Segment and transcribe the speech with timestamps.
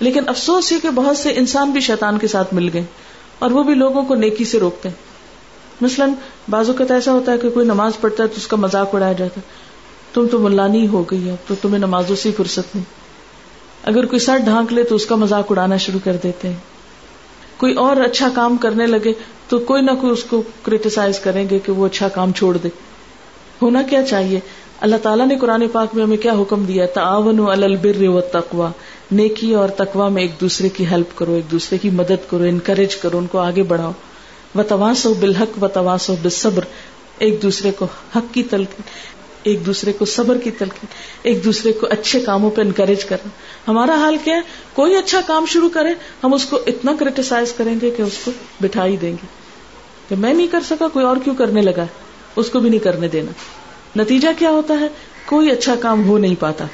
[0.00, 2.84] لیکن افسوس یہ کہ بہت سے انسان بھی شیطان کے ساتھ مل گئے
[3.38, 4.96] اور وہ بھی لوگوں کو نیکی سے روکتے ہیں۔
[5.80, 6.12] مثلاً
[6.50, 9.12] بازو کا ایسا ہوتا ہے کہ کوئی نماز پڑھتا ہے تو اس کا مذاق اڑایا
[9.12, 9.70] جاتا ہے۔
[10.14, 12.84] تم تو ملانی ہو گئی ہے تو تمہیں نمازوں سے فرصت نہیں۔
[13.84, 16.56] اگر کوئی سر ڈھانک لے تو اس کا مذاق اڑانا شروع کر دیتے ہیں۔
[17.56, 19.12] کوئی اور اچھا کام کرنے لگے
[19.48, 22.68] تو کوئی نہ کوئی اس کو کریٹیسائز کریں گے کہ وہ اچھا کام چھوڑ دے۔
[23.62, 24.40] ہونا کیا چاہیے؟
[24.80, 28.70] اللہ تعالیٰ نے قرآن پاک میں ہمیں کیا حکم دیا تعاون البر و تقوا
[29.12, 32.96] نیکی اور تقوا میں ایک دوسرے کی ہیلپ کرو، ایک دوسرے کی مدد کرو انکریج
[32.96, 33.92] کرو، ان کو آگے بڑھاؤ۔
[34.54, 36.64] و تواس و بالحق و تواس و بصبر
[37.18, 37.86] ایک دوسرے کو
[38.16, 38.82] حق کی تلقین،
[39.42, 40.86] ایک دوسرے کو صبر کی تلقین،
[41.22, 43.28] ایک دوسرے کو اچھے کاموں پہ انکریج کرنا۔
[43.68, 44.40] ہمارا حال کیا ہے؟
[44.74, 45.88] کوئی اچھا کام شروع کرے،
[46.24, 48.30] ہم اس کو اتنا کریٹیسائز کریں گے کہ اس کو
[48.60, 49.26] بٹھائی دیں گے۔
[50.08, 51.86] کہ میں نہیں کر سکا، کوئی اور کیوں کرنے لگا
[52.36, 53.32] اس کو بھی نہیں کرنے دینا۔
[54.02, 54.88] نتیجہ کیا ہوتا ہے؟
[55.26, 56.66] کوئی اچھا کام ہو نہیں پاتا۔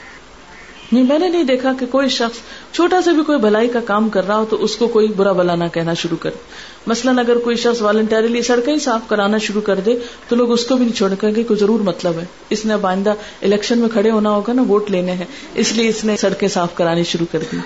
[0.93, 2.39] نہیں، میں نے نہیں دیکھا کہ کوئی شخص
[2.75, 5.33] چھوٹا سا بھی کوئی بھلائی کا کام کر رہا ہو تو اس کو کوئی برا
[5.33, 6.39] بلا نہ کہنا شروع کرے۔
[6.87, 9.99] مثلاً اگر کوئی شخص والنٹریلی سڑکیں صاف کرانا شروع کر دے
[10.29, 13.11] تو لوگ اس کو بھی نہیں چھوڑ گے کوئی ضرور مطلب ہے۔ اس نے آئندہ
[13.43, 16.75] الیکشن میں کھڑے ہونا ہوگا نا، ووٹ لینے ہیں۔ اس لیے اس نے سڑکیں صاف
[16.75, 17.57] کرانی شروع کر دی۔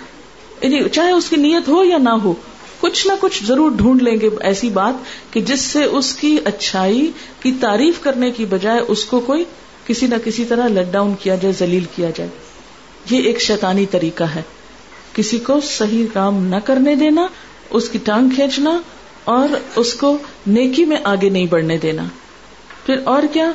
[0.62, 2.34] یعنی چاہے اس کی نیت ہو یا نہ ہو،
[2.80, 4.94] کچھ نہ کچھ ضرور ڈھونڈ لیں گے۔ ایسی بات
[5.32, 7.10] کہ جس سے اس کی اچھائی
[7.40, 9.44] کی تعریف کرنے کی بجائے اس کو کوئی
[9.86, 12.30] کسی نہ کسی طرح لٹ ڈاؤن کیا جائے، ذلیل کیا جائے۔
[13.10, 14.42] یہ ایک شیطانی طریقہ ہے۔
[15.14, 17.26] کسی کو صحیح کام نہ کرنے دینا،
[17.70, 18.80] اس کی ٹانگ کھینچنا
[19.24, 22.04] اور اس کو نیکی میں آگے نہیں بڑھنے دینا۔
[22.86, 23.52] پھر اور کیا؟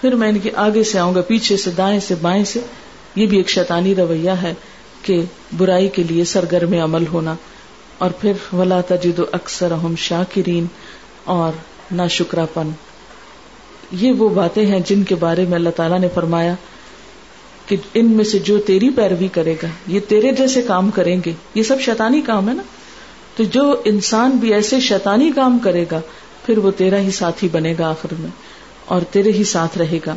[0.00, 2.60] پھر میں ان کی آگے سے آؤں گا، پیچھے سے، دائیں سے، بائیں سے۔
[3.14, 4.54] یہ بھی ایک شیطانی رویہ ہے
[5.02, 5.22] کہ
[5.56, 7.34] برائی کے لیے سرگرم عمل ہونا۔
[7.98, 10.66] اور پھر ولا تجد اکثر ہم شاکرین
[11.24, 11.52] اور
[11.90, 12.70] نہ شکرا پن
[13.92, 16.54] یہ وہ باتیں ہیں جن کے بارے میں اللہ تعالیٰ نے فرمایا۔
[17.68, 21.32] کہ ان میں سے جو تیری پیروی کرے گا، یہ تیرے جیسے کام کریں گے۔
[21.54, 22.62] یہ سب شیطانی کام ہے نا؟
[23.36, 26.00] تو جو انسان بھی ایسے شیطانی کام کرے گا،
[26.46, 28.30] پھر وہ تیرا ہی ساتھی بنے گا آخر میں،
[28.84, 30.16] اور تیرے ہی ساتھ رہے گا۔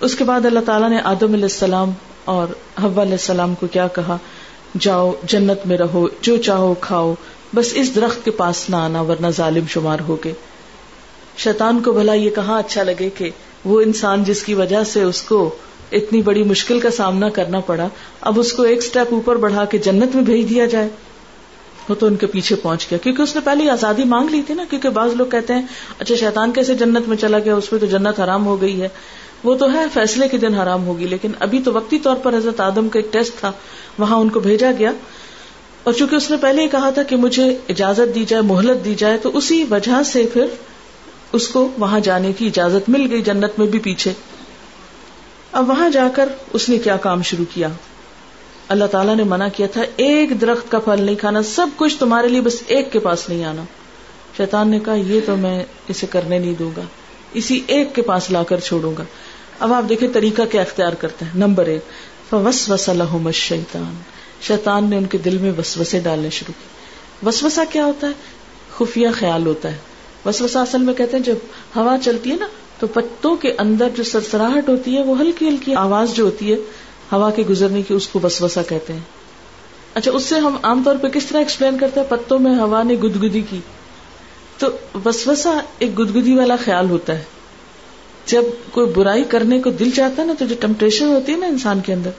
[0.00, 1.90] اس کے بعد اللہ تعالیٰ نے آدم علیہ السلام
[2.24, 2.46] اور
[2.82, 4.16] حوا علیہ السلام کو کیا کہا؟
[4.78, 7.14] جاؤ، جنت میں رہو، جو چاہو کھاؤ،
[7.54, 10.32] بس اس درخت کے پاس نہ آنا، ورنہ ظالم شمار ہو گئے۔
[11.36, 13.30] شیطان کو بھلا یہ کہاں اچھا لگے کہ
[13.64, 15.54] وہ انسان جس کی وجہ سے اس کو
[15.92, 17.88] اتنی بڑی مشکل کا سامنا کرنا پڑا،
[18.20, 20.88] اب اس کو ایک سٹیپ اوپر بڑھا کے جنت میں بھیج دیا جائے۔
[21.88, 24.54] وہ تو ان کے پیچھے پہنچ گیا۔ کیونکہ اس نے پہلے آزادی مانگ لی تھی
[24.54, 25.62] نا، کیونکہ بعض لوگ کہتے ہیں
[25.98, 28.88] اچھا شیطان کیسے جنت میں چلا گیا، اس میں تو جنت حرام ہو گئی ہے۔
[29.44, 32.60] وہ تو ہے، فیصلے کے دن حرام ہوگی، لیکن ابھی تو وقتی طور پر حضرت
[32.60, 33.52] آدم کا ایک ٹیسٹ تھا،
[33.98, 34.92] وہاں ان کو بھیجا گیا۔
[35.82, 38.94] اور چونکہ اس نے پہلے ہی کہا تھا کہ مجھے اجازت دی جائے، مہلت دی
[38.94, 40.46] جائے، تو اسی وجہ سے پھر
[41.32, 44.12] اس کو وہاں جانے کی اجازت مل گئی، جنت میں بھی پیچھے۔
[45.52, 47.68] اب وہاں جا کر اس نے کیا کام شروع کیا؟
[48.68, 52.28] اللہ تعالیٰ نے منع کیا تھا، ایک درخت کا پھل نہیں کھانا، سب کچھ تمہارے
[52.28, 53.64] لیے بس ایک کے پاس نہیں آنا۔
[54.36, 56.82] شیطان نے کہا، یہ تو میں اسے کرنے نہیں دوں گا،
[57.32, 59.04] اسی ایک کے پاس لا کر چھوڑوں گا۔
[59.58, 63.94] اب آپ دیکھیں طریقہ کیا اختیار کرتے ہیں۔ نمبر ایک وس وس الحم شیطان
[64.42, 66.68] شیطان نے ان کے دل میں وسوسے ڈالنے شروع کی
[67.26, 68.12] وسوسا کیا ہوتا ہے؟
[68.76, 69.76] خفیہ خیال ہوتا ہے۔
[70.26, 71.34] وسوسا اصل میں کہتے ہیں، جب
[71.76, 72.46] ہوا چلتی ہے نا
[72.78, 76.56] تو پتوں کے اندر جو سرسراہٹ ہوتی ہے وہ ہلکی ہلکی آواز جو ہوتی ہے،
[77.12, 79.00] ہوا کے گزرنے کی اس کو وسوسا کہتے ہیں۔
[79.94, 82.82] اچھا اس سے ہم عام طور پہ کس طرح ایکسپلین کرتے ہیں؟ پتوں میں ہوا
[82.82, 83.60] نے گدگدی کی۔
[84.58, 84.66] تو
[85.04, 87.22] وسوسا ایک گدگدی والا خیال ہوتا ہے۔
[88.26, 91.46] جب کوئی برائی کرنے کو دل چاہتا ہے نا، تو جو ٹمپٹیشن ہوتی ہے نا
[91.46, 92.10] انسان کے اندر،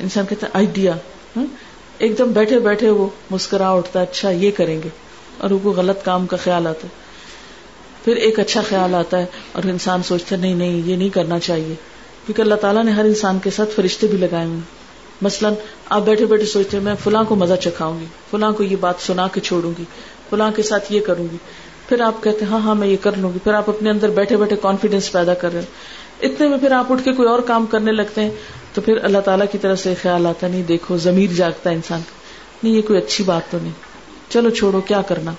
[0.00, 0.94] انسان کہتا ہے آئیڈیا
[1.36, 1.44] ہاں،
[1.98, 4.88] ایک دم بیٹھے بیٹھے وہ مسکرا اٹھتا ہے اچھا یہ کریں گے۔
[5.38, 7.07] اور وہ غلط کام کا خیال آتا ہے۔
[8.08, 11.38] پھر ایک اچھا خیال آتا ہے اور انسان سوچتا ہے، نہیں نہیں، یہ نہیں کرنا
[11.38, 11.74] چاہیے۔
[12.26, 14.60] کیونکہ اللہ تعالیٰ نے ہر انسان کے ساتھ فرشتے بھی لگائے ہوئے
[15.22, 15.54] مثلاً
[15.88, 18.94] آپ بیٹھے بیٹھے سوچتے ہیں، میں فلاں کو مزہ چکھاؤں گی، فلاں کو یہ بات
[18.98, 19.84] سنا کے چھوڑوں گی،
[20.30, 21.36] فلاں کے ساتھ یہ کروں گی۔
[21.88, 24.08] پھر آپ کہتے ہیں ہاں ہاں میں یہ کر لوں گی۔ پھر آپ اپنے اندر
[24.08, 25.66] بیٹھے بیٹھے کانفیڈینس پیدا کر رہے ہیں۔
[26.24, 28.30] اتنے میں پھر آپ اٹھ کے کوئی اور کام کرنے لگتے ہیں،
[28.74, 32.00] تو پھر اللہ تعالیٰ کی طرف سے خیال آتا نہیں، دیکھو، ضمیر جاگتا ہے انسان
[32.62, 33.72] نہیں، یہ کوئی اچھی بات تو نہیں۔
[34.28, 35.32] چلو، چھوڑو، کیا کرنا؟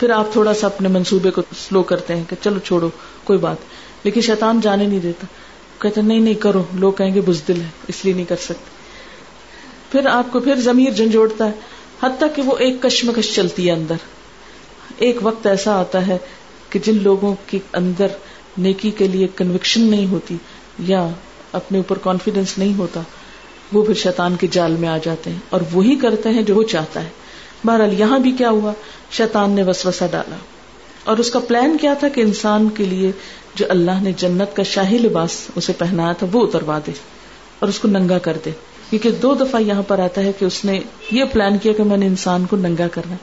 [0.00, 2.88] پھر آپ تھوڑا سا اپنے منصوبے کو سلو کرتے ہیں کہ چلو چھوڑو،
[3.24, 3.56] کوئی بات۔
[4.04, 5.26] لیکن شیطان جانے نہیں دیتا۔
[5.78, 8.70] کہتے نہیں نہیں، کرو۔ لوگ کہیں گے، بزدل ہے اس لیے نہیں کر سکتے۔
[9.92, 11.50] پھر آپ کو، پھر ضمیر جھنجھوڑتا ہے۔
[12.02, 13.94] حتیٰ کہ وہ ایک کشمکش چلتی ہے اندر۔
[14.98, 16.18] ایک وقت ایسا آتا ہے
[16.70, 18.06] کہ جن لوگوں کے اندر
[18.58, 20.36] نیکی کے لیے کنوکشن نہیں ہوتی
[20.78, 21.08] یا
[21.52, 23.00] اپنے اوپر کانفیڈینس نہیں ہوتا،
[23.72, 26.62] وہ پھر شیطان کے جال میں آ جاتے ہیں اور وہی کرتے ہیں جو وہ
[26.62, 27.08] چاہتا ہے۔
[27.66, 28.72] بہرحال یہاں بھی کیا ہوا؟
[29.10, 30.36] شیطان نے وسوسہ ڈالا۔
[31.04, 33.12] اور اس کا پلان کیا تھا کہ انسان کے لیے
[33.54, 36.92] جو اللہ نے جنت کا شاہی لباس اسے پہنایا تھا، وہ اتروا دے
[37.58, 38.50] اور اس کو ننگا کر دے۔
[38.90, 40.80] کیونکہ دو دفعہ یہاں پر آتا ہے کہ اس نے
[41.10, 43.16] یہ پلان کیا کہ میں نے انسان کو ننگا کرنا۔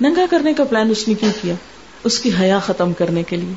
[0.00, 1.54] ننگا کرنے کا پلان اس نے کیوں کیا؟
[2.04, 3.52] اس کی حیا ختم کرنے کے لیے۔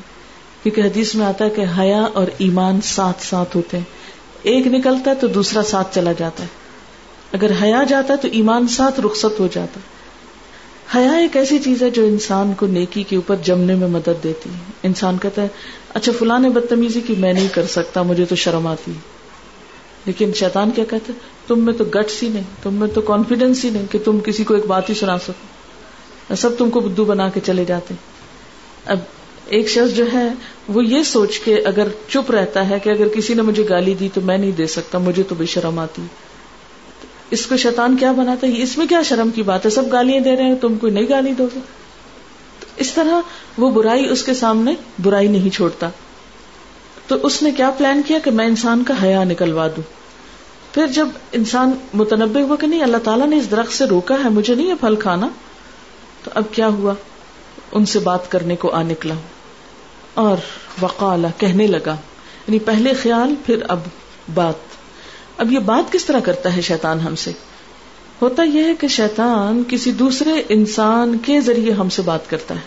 [0.62, 3.84] کیونکہ حدیث میں آتا ہے کہ حیا اور ایمان ساتھ ساتھ ہوتے ہیں۔
[4.42, 6.48] ایک نکلتا ہے تو دوسرا ساتھ چلا جاتا ہے۔
[7.32, 9.93] اگر حیا جاتا ہے تو ایمان ساتھ رخصت ہو جاتا ہے۔
[10.96, 14.50] حیا ایک ایسی چیز ہے جو انسان کو نیکی کے اوپر جمنے میں مدد دیتی
[14.50, 15.48] ہے۔ انسان کہتا ہے
[15.94, 18.92] اچھا فلاں نے بدتمیزی کی، میں نہیں کر سکتا، مجھے تو شرم آتی
[20.06, 21.12] لیکن شیطان کیا کہتے
[21.46, 24.44] تم میں تو گٹس ہی نہیں، تم میں تو کانفیڈینس ہی نہیں کہ تم کسی
[24.44, 27.94] کو ایک بات ہی سنا سکو۔ سب تم کو بدھو بنا کے چلے جاتے
[28.86, 28.98] اب
[29.46, 30.28] ایک شخص جو ہے،
[30.68, 34.08] وہ یہ سوچ کے اگر چپ رہتا ہے کہ اگر کسی نے مجھے گالی دی
[34.14, 36.02] تو میں نہیں دے سکتا، مجھے تو بے شرم آتی
[37.30, 40.20] اس کو شیطان کیا بناتا ہے؟ اس میں کیا شرم کی بات ہے؟ سب گالیاں
[40.20, 41.60] دے رہے ہیں، تم کوئی نہیں گالی دو گے؟
[42.76, 43.20] اس طرح
[43.58, 45.88] وہ برائی اس کے سامنے برائی نہیں چھوڑتا۔
[47.06, 49.82] تو اس نے کیا پلان کیا کہ میں انسان کا حیا نکلوا دوں؟
[50.74, 54.28] پھر جب انسان متنبع ہوا کہ نہیں، اللہ تعالیٰ نے اس درخت سے روکا ہے،
[54.28, 55.28] مجھے نہیں یہ پھل کھانا،
[56.24, 56.94] تو اب کیا ہوا؟
[57.72, 59.14] ان سے بات کرنے کو آ نکلا۔
[60.14, 60.36] اور
[60.82, 61.96] وقالا کہنے لگا۔
[62.48, 63.80] یعنی پہلے خیال، پھر اب
[64.34, 64.73] بات۔
[65.38, 67.30] اب یہ بات کس طرح کرتا ہے شیطان ہم سے؟
[68.22, 72.60] ہوتا یہ ہے کہ شیطان کسی دوسرے انسان کے ذریعے ہم سے بات کرتا ہے۔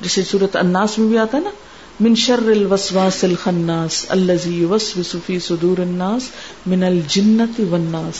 [0.00, 1.50] جیسے صورت اناس میں بھی آتا ہے نا،
[2.00, 6.22] من شر الوسواس الخناس الذي يوسوس في صدور الناس
[6.66, 8.14] من الجنت والناس۔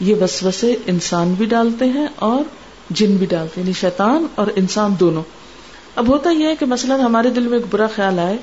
[0.00, 2.42] یہ وسوسے انسان بھی ڈالتے ہیں اور
[2.90, 5.22] جن بھی ڈالتے ہیں یعنی شیطان اور انسان دونوں۔
[5.96, 8.36] اب ہوتا یہ ہے کہ مثلا ہمارے دل میں ایک برا خیال آئے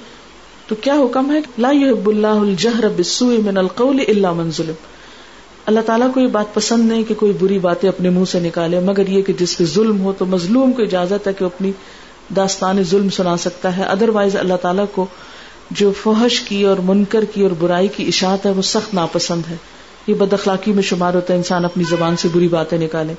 [0.69, 4.73] تو کیا حکم ہے؟ لا يحب اللہ الجہر بالسوء من القول الا من ظلم۔
[5.65, 8.79] اللہ تعالیٰ کو یہ بات پسند نہیں کہ کوئی بری باتیں اپنے منہ سے نکالے،
[8.79, 11.71] مگر یہ کہ جس پہ ظلم ہو تو مظلوم کو اجازت ہے کہ اپنی
[12.35, 15.05] داستان ظلم سنا سکتا ہے۔ ادر وائز اللہ تعالیٰ کو
[15.71, 19.55] جو فحش کی اور منکر کی اور برائی کی اشاعت ہے وہ سخت ناپسند ہے۔
[20.07, 23.13] یہ بد اخلاقی میں شمار ہوتا ہے انسان اپنی زبان سے بری باتیں نکالے۔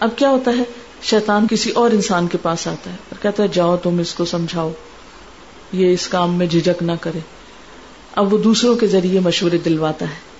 [0.00, 0.62] اب کیا ہوتا ہے؟
[1.02, 4.24] شیطان کسی اور انسان کے پاس آتا ہے اور کہتا ہے، جاؤ تم اس کو
[4.24, 4.70] سمجھاؤ۔
[5.72, 7.18] یہ اس کام میں جھجک نہ کرے۔
[8.14, 10.30] اب وہ دوسروں کے ذریعے مشورے دلواتا ہے۔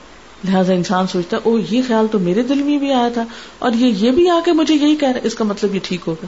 [0.44, 3.24] لہٰذا انسان سوچتا ہے او یہ خیال تو میرے دل میں بھی آیا تھا،
[3.58, 5.80] اور یہ یہ بھی آ کے مجھے یہی کہہ رہا ہے۔ اس کا مطلب یہ
[5.82, 6.26] ٹھیک ہوگا۔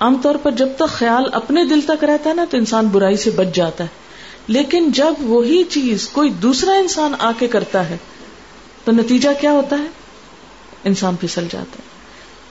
[0.00, 3.16] عام طور پر جب تک خیال اپنے دل تک رہتا ہے نا، تو انسان برائی
[3.16, 3.88] سے بچ جاتا ہے۔
[4.48, 7.96] لیکن جب وہی چیز کوئی دوسرا انسان آ کے کرتا ہے،
[8.84, 9.86] تو نتیجہ کیا ہوتا ہے؟
[10.84, 12.00] انسان پھسل جاتا ہے۔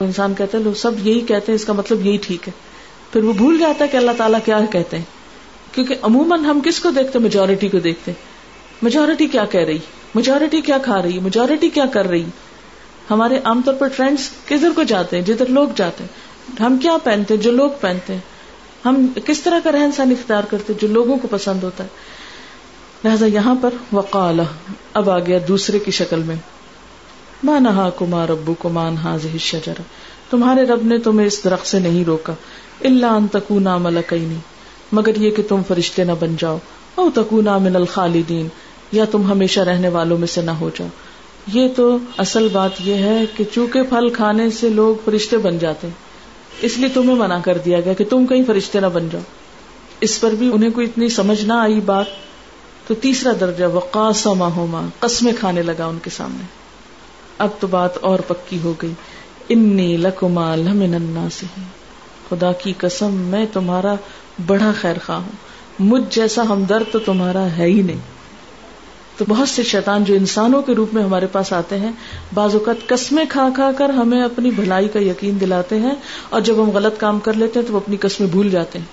[0.04, 2.52] انسان کہتا ہے لوگ سب یہی کہتے ہیں، اس کا مطلب یہی ٹھیک ہے۔
[3.12, 5.19] پھر وہ بھول جاتا ہے کہ اللہ تعالیٰ کیا کہتے ہیں۔
[5.72, 8.12] کیونکہ عموماً ہم کس کو دیکھتے میجورٹی کو دیکھتے
[8.82, 9.78] میجورٹی کیا کہہ رہی؟
[10.14, 12.24] میجورٹی کیا کھا رہی؟ میجورٹی کیا کر رہی؟
[13.10, 16.96] ہمارے عام طور پر ٹرینڈس کدھر کو جاتے ہیں؟ جدھر لوگ جاتے ہیں۔ ہم کیا
[17.04, 18.20] پہنتے ہیں؟ جو لوگ پہنتے ہیں۔
[18.84, 21.88] ہم کس طرح کا رہن سہن اختیار کرتے جو لوگوں کو پسند ہوتا ہے۔
[23.04, 24.40] لہذا یہاں پر وقال
[24.94, 26.36] اب آ گیا دوسرے کی شکل میں۔
[27.44, 29.74] ماں کمار ابو کو مان ہاض شجر
[30.30, 32.32] تمہارے رب نے تمہیں اس درخت سے نہیں روکا۔
[32.84, 33.86] اللہ ان تکو نام
[34.92, 36.58] مگر یہ کہ تم فرشتے نہ بن جاؤ۔
[36.94, 38.48] او تکو من الخالدین،
[38.92, 40.88] یا تم ہمیشہ رہنے والوں میں سے نہ ہو جاؤ۔
[41.52, 45.86] یہ تو اصل بات یہ ہے کہ چونکہ پھل کھانے سے لوگ فرشتے بن جاتے
[45.86, 45.94] ہیں،
[46.62, 49.22] اس لیے تمہیں منع کر دیا گیا کہ تم کہیں فرشتے نہ بن جاؤ۔
[50.00, 52.06] اس پر بھی انہیں کوئی اتنی سمجھ نہ آئی بات۔
[52.86, 56.44] تو تیسرا درجہ وقاسما ہوما، قسمیں کھانے لگا ان کے سامنے۔
[57.38, 58.92] اب تو بات اور پکی ہو گئی۔
[59.48, 61.44] انی لکما لمن الناس
[62.28, 63.94] خدا کی قسم، میں تمہارا
[64.46, 65.32] بڑا خیر خواہ ہوں۔
[65.78, 68.20] مجھ جیسا ہمدرد تو تمہارا ہے ہی نہیں۔
[69.16, 71.92] تو بہت سے شیطان جو انسانوں کے روپ میں ہمارے پاس آتے ہیں،
[72.34, 75.94] بعض اوقات قسمیں کھا کھا کر ہمیں اپنی بھلائی کا یقین دلاتے ہیں
[76.28, 78.86] اور جب ہم غلط کام کر لیتے ہیں تو وہ اپنی قسمیں بھول جاتے ہیں۔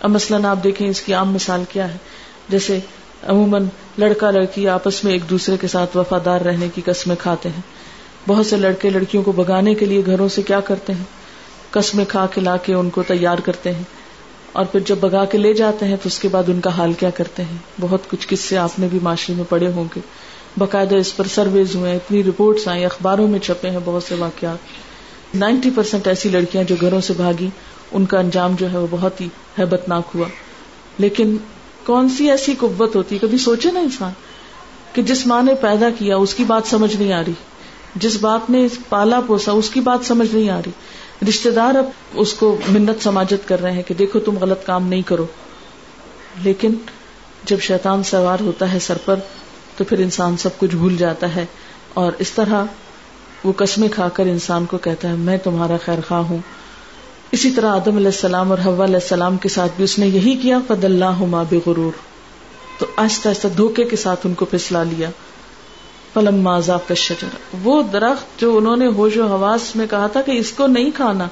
[0.00, 1.96] اب مثلاً آپ دیکھیں اس کی عام مثال کیا ہے۔
[2.48, 2.80] جیسے
[3.26, 3.64] عموماً
[3.98, 7.60] لڑکا لڑکی آپس میں ایک دوسرے کے ساتھ وفادار رہنے کی قسمیں کھاتے ہیں۔
[8.28, 11.04] بہت سے لڑکے لڑکیوں کو بگانے کے لیے گھروں سے کیا کرتے ہیں؟
[11.70, 13.82] قسمیں کھا کے لا کے ان کو تیار کرتے ہیں۔
[14.52, 16.92] اور پھر جب بگا کے لے جاتے ہیں تو اس کے بعد ان کا حال
[16.92, 20.00] کیا کرتے ہیں؟ بہت کچھ قصے آپ نے بھی معاشرے میں پڑے ہوں گے۔
[20.58, 24.58] باقاعدہ اس پر سرویز ہوئے اتنی رپورٹس آئی اخباروں میں چھپے ہیں بہت سے واقعات۔
[25.34, 27.48] نائنٹی پرسینٹ ایسی لڑکیاں جو گھروں سے بھاگی
[27.92, 29.28] ان کا انجام جو ہے وہ بہت ہی
[29.58, 30.28] ہیبت ناک ہوا۔
[30.98, 31.36] لیکن
[31.86, 34.12] کون سی ایسی قوت ہوتی؟ کبھی سوچے نا انسان
[34.92, 37.32] کہ جس ماں نے پیدا کیا، اس کی بات سمجھ نہیں آ رہی۔
[37.94, 40.70] جس باپ نے پالا پوسا، اس کی بات سمجھ نہیں آ رہی۔
[41.28, 41.84] رشتے دار اب
[42.14, 45.26] اس کو منت سماجت کر رہے ہیں کہ دیکھو تم غلط کام نہیں کرو۔
[46.42, 46.74] لیکن
[47.44, 49.16] جب شیطان سوار ہوتا ہے سر پر،
[49.76, 51.46] تو پھر انسان سب کچھ بھول جاتا ہے۔
[51.94, 52.64] اور اس طرح
[53.44, 56.38] وہ قسمیں کھا کر انسان کو کہتا ہے، میں تمہارا خیر خواہ ہوں۔
[57.32, 60.36] اسی طرح آدم علیہ السلام اور حوا علیہ السلام کے ساتھ بھی اس نے یہی
[60.36, 61.92] کیا فد اللہ بے غرور
[62.78, 65.10] تو آہستہ آہستہ دھوکے کے ساتھ ان کو پھسلا لیا۔
[66.20, 67.26] فلم ماضا کا شجر
[67.62, 70.90] وہ درخت جو انہوں نے ہوش و حواس میں کہا تھا کہ اس کو نہیں
[70.94, 71.26] کھانا،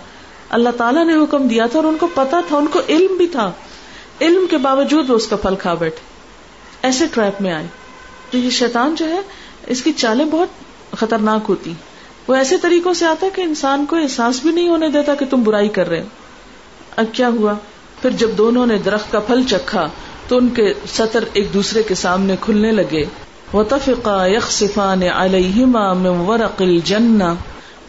[0.48, 3.26] اللہ تعالیٰ نے حکم دیا تھا اور ان کو پتا تھا، ان کو علم بھی
[3.26, 3.52] تھا۔
[4.20, 6.00] علم کے باوجود وہ اس کا پھل کھا بیٹھے۔
[6.82, 7.66] ایسے ٹریپ میں آئے۔
[8.30, 9.20] تو یہ شیطان جو ہے،
[9.66, 10.48] اس کی چالیں بہت
[10.96, 11.72] خطرناک ہوتی۔
[12.28, 15.26] وہ ایسے طریقوں سے آتا ہے کہ انسان کو احساس بھی نہیں ہونے دیتا کہ
[15.30, 16.06] تم برائی کر رہے ہو۔
[16.96, 17.54] اب کیا ہوا؟
[18.02, 19.88] پھر جب دونوں نے درخت کا پھل چکھا
[20.28, 23.04] تو ان کے سطر ایک دوسرے کے سامنے کھلنے لگے۔
[23.54, 27.24] وطفقا یخصفان علیہما من ورق الجنہ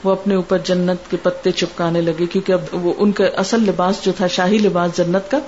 [0.03, 3.95] وہ اپنے اوپر جنت کے پتے چپکانے لگے کیونکہ اب وہ ان کا اصل لباس
[4.05, 5.39] جو تھا، شاہی لباس جنت کا،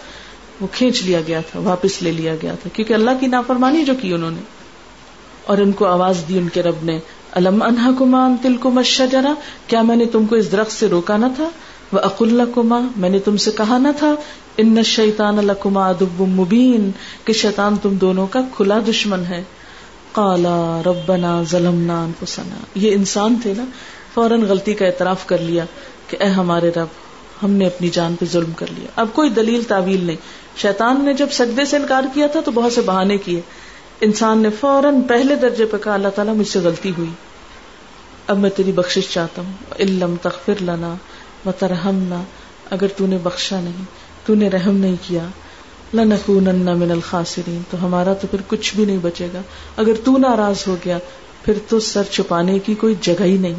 [0.62, 3.94] وہ کھینچ لیا گیا تھا، واپس لے لیا گیا تھا۔ کیونکہ اللہ کی نافرمانی جو
[4.02, 4.42] کی انہوں نے۔
[5.46, 7.00] اور ان کو آواز دی ان کے رب نے
[7.32, 9.34] الم انہا کما تل کو مشجرا
[9.68, 11.50] کیا میں نے تم کو اس درخت سے روکا نہ تھا؟
[11.94, 14.16] وہ اقل کما میں نے تم سے کہا نہ تھا
[14.58, 16.92] ان شیطان الکما ادب مبین
[17.26, 19.44] کہ شیطان تم دونوں کا کھلا دشمن ہے۔
[20.12, 23.66] کالا ربنا ظلمنا انفسنا۔ یہ انسان تھے نا،
[24.14, 25.66] فوراً غلطی کا اعتراف کر لیا
[26.08, 26.88] کہ اے ہمارے رب،
[27.44, 30.16] ہم نے اپنی جان پہ ظلم کر لیا۔ اب کوئی دلیل تعویل نہیں۔
[30.58, 33.42] شیطان نے جب سجدے سے انکار کیا تھا تو بہت سے بہانے کیے۔
[34.02, 37.10] انسان نے فوراً پہلے درجے پہ کہا، اللہ تعالیٰ مجھ سے غلطی ہوئی۔
[38.28, 40.96] اب میں تیری بخش چاہتا ہوں۔ علم تخفر لنا
[41.46, 42.24] و ترہمنا
[42.70, 43.86] اگر تو نے بخشا نہیں،
[44.26, 45.24] تو نے رحم نہیں کیا۔
[45.94, 49.42] لنکونن من الخاسرین، تو ہمارا تو پھر کچھ بھی نہیں بچے گا۔
[49.78, 50.98] اگر تو ناراض ہو گیا،
[51.46, 53.56] پھر تو سر چھپانے کی کوئی جگہ ہی نہیں۔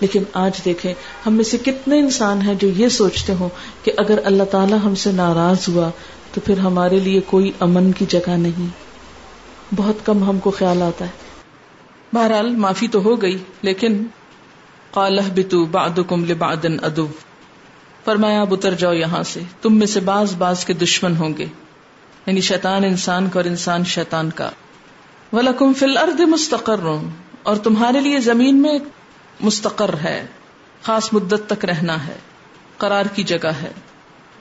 [0.00, 0.94] لیکن آج دیکھیں،
[1.26, 3.48] ہم میں سے کتنے انسان ہیں جو یہ سوچتے ہوں
[3.84, 5.90] کہ اگر اللہ تعالیٰ ہم سے ناراض ہوا،
[6.34, 8.66] تو پھر ہمارے لیے کوئی امن کی جگہ نہیں۔
[9.76, 11.10] بہت کم ہم کو خیال آتا ہے۔
[12.12, 14.06] بہرحال، معافی تو ہو گئی، لیکن
[14.90, 17.06] قالح بتو بعدکم لبعدن ادو
[18.04, 21.46] فرمایا، اب اتر جاؤ یہاں سے۔ تم میں سے باز باز کے دشمن ہوں گے۔
[22.26, 24.50] یعنی شیطان انسان کا اور انسان شیطان کا۔
[25.32, 26.80] ولکم فی الارض مستقر۔
[27.42, 28.78] اور تمہارے لیے زمین میں
[29.40, 30.26] مستقر ہے۔
[30.82, 32.16] خاص مدت تک رہنا ہے۔
[32.76, 33.70] قرار کی جگہ ہے۔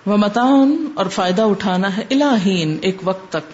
[0.06, 3.52] وہ متان اور فائدہ اٹھانا ہے الہین ایک وقت تک۔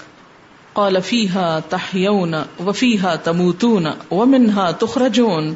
[0.74, 2.36] قال فیہا تحیون
[2.66, 5.54] وفیہا تموتون ومنہا تخرجون۔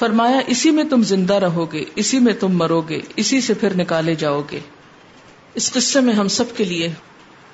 [0.00, 3.76] فرمایا، اسی میں تم زندہ رہو گے، اسی میں تم مرو گے، اسی سے پھر
[3.76, 4.60] نکالے جاؤ گے۔
[5.54, 6.88] اس قصے میں ہم سب کے لیے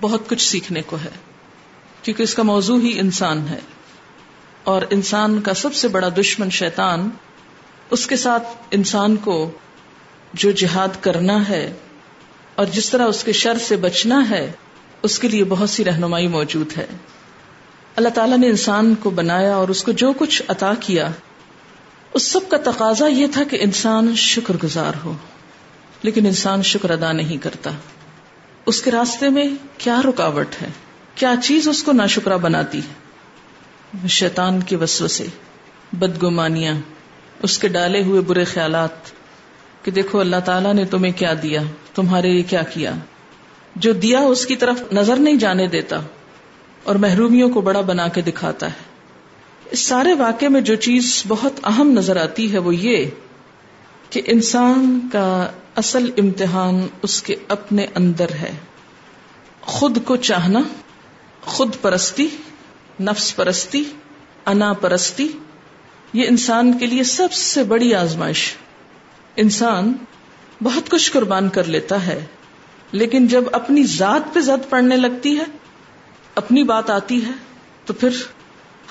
[0.00, 1.10] بہت کچھ سیکھنے کو ہے،
[2.02, 3.58] کیونکہ اس کا موضوع ہی انسان ہے۔
[4.64, 7.10] اور انسان کا سب سے بڑا دشمن شیطان،
[7.90, 9.50] اس کے ساتھ انسان کو
[10.34, 11.72] جو جہاد کرنا ہے
[12.54, 14.52] اور جس طرح اس کے شر سے بچنا ہے،
[15.02, 16.86] اس کے لیے بہت سی رہنمائی موجود ہے۔
[17.96, 21.10] اللہ تعالیٰ نے انسان کو بنایا اور اس کو جو کچھ عطا کیا
[22.16, 25.12] اس سب کا تقاضا یہ تھا کہ انسان شکر گزار ہو،
[26.02, 27.70] لیکن انسان شکر ادا نہیں کرتا۔
[28.66, 30.68] اس کے راستے میں کیا رکاوٹ ہے؟
[31.14, 35.26] کیا چیز اس کو ناشکرا بناتی ہے؟ شیطان کے وسو سے
[35.92, 36.74] بدگمانیاں،
[37.42, 38.90] اس کے ڈالے ہوئے برے خیالات
[39.82, 41.60] کہ دیکھو اللہ تعالیٰ نے تمہیں کیا دیا،
[41.94, 42.92] تمہارے لیے کیا کیا۔
[43.76, 46.00] جو دیا اس کی طرف نظر نہیں جانے دیتا
[46.82, 48.95] اور محرومیوں کو بڑا بنا کے دکھاتا ہے۔
[49.70, 53.06] اس سارے واقعے میں جو چیز بہت اہم نظر آتی ہے وہ یہ
[54.10, 58.52] کہ انسان کا اصل امتحان اس کے اپنے اندر ہے۔
[59.60, 60.60] خود کو چاہنا،
[61.42, 62.28] خود پرستی،
[63.00, 63.84] نفس پرستی،
[64.46, 65.28] انا پرستی،
[66.12, 68.54] یہ انسان کے لیے سب سے بڑی آزمائش۔
[69.36, 69.92] انسان
[70.62, 72.24] بہت کچھ قربان کر لیتا ہے،
[72.92, 75.44] لیکن جب اپنی ذات پہ زد پڑنے لگتی ہے،
[76.34, 77.30] اپنی بات آتی ہے،
[77.84, 78.10] تو پھر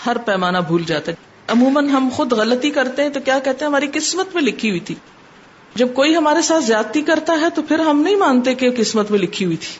[0.05, 3.69] ہر پیمانہ بھول جاتا ہے۔ عموماً ہم خود غلطی کرتے ہیں تو کیا کہتے ہیں؟
[3.69, 4.95] ہماری قسمت میں لکھی ہوئی تھی۔
[5.75, 9.19] جب کوئی ہمارے ساتھ زیادتی کرتا ہے تو پھر ہم نہیں مانتے کہ قسمت میں
[9.19, 9.79] لکھی ہوئی تھی۔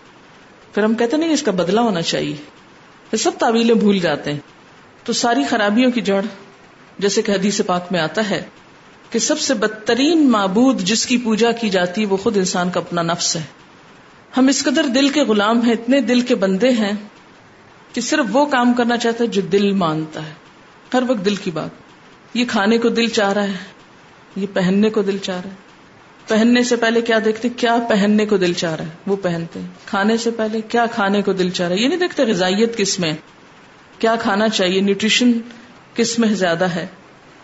[0.73, 2.35] پھر ہم کہتے نہیں، اس کا بدلا ہونا چاہیے۔
[3.09, 4.39] پھر سب تعویلیں بھول جاتے ہیں۔
[5.03, 6.21] تو ساری خرابیوں کی جڑ،
[6.99, 8.43] جیسے کہ حدیث پاک میں آتا ہے
[9.09, 13.01] کہ سب سے بدترین معبود جس کی پوجا کی جاتی وہ خود انسان کا اپنا
[13.01, 13.43] نفس ہے۔
[14.37, 16.93] ہم اس قدر دل کے غلام ہیں، اتنے دل کے بندے ہیں
[17.95, 20.33] کہ صرف وہ کام کرنا چاہتا ہے جو دل مانتا ہے۔
[20.93, 21.69] ہر وقت دل کی بات۔
[22.33, 23.53] یہ کھانے کو دل چاہ رہا ہے۔
[24.35, 25.55] یہ پہننے کو دل چاہ رہا ہے۔
[26.27, 30.17] پہننے سے پہلے کیا دیکھتے؟ کیا پہننے کو دل چاہ رہا ہے؟ وہ پہنتے۔ کھانے
[30.17, 33.13] سے پہلے کیا کھانے کو دل چاہ رہا ہے؟ یہ نہیں دیکھتے غذائیت کس میں
[33.99, 35.31] کیا کھانا چاہیے؟ نیوٹریشن
[35.93, 36.87] کس میں زیادہ ہے؟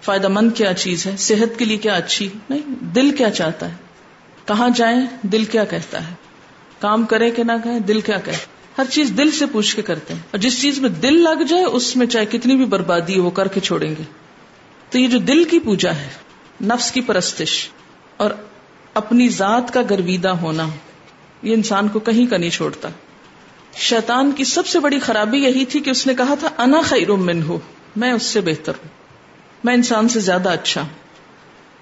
[0.01, 3.75] فائدہ مند کیا چیز ہے؟ صحت کے لیے کیا اچھی؟ نہیں، دل کیا چاہتا ہے؟
[4.48, 6.13] کہاں جائیں؟ دل کیا کہتا ہے؟
[6.79, 8.31] کام کرے کہ نہ کہیں دل کیا کہ
[8.77, 11.63] ہر چیز دل سے پوچھ کے کرتے ہیں اور جس چیز میں دل لگ جائے،
[11.63, 14.03] اس میں چاہے کتنی بھی بربادی وہ کر کے چھوڑیں گے۔
[14.89, 16.09] تو یہ جو دل کی پوجا ہے،
[16.63, 17.67] نفس کی پرستش
[18.17, 18.31] اور
[18.93, 20.67] اپنی ذات کا گرویدہ ہونا،
[21.43, 22.89] یہ انسان کو کہیں کا نہیں چھوڑتا۔
[23.75, 27.11] شیطان کی سب سے بڑی خرابی یہی تھی کہ اس نے کہا تھا، انا خیر
[27.11, 27.59] من ہوں
[27.95, 28.89] میں اس سے بہتر ہوں،
[29.63, 30.87] میں انسان سے زیادہ اچھا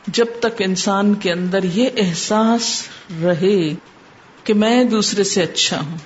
[0.07, 2.83] جب تک انسان کے اندر یہ احساس
[3.23, 3.73] رہے
[4.43, 5.97] کہ میں دوسرے سے اچھا ہوں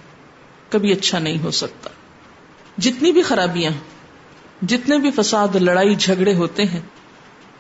[0.74, 1.90] کبھی اچھا نہیں ہو سکتا۔
[2.78, 3.72] جتنی بھی خرابیاں
[4.66, 6.80] جتنے بھی فساد، لڑائی، جھگڑے ہوتے ہیں،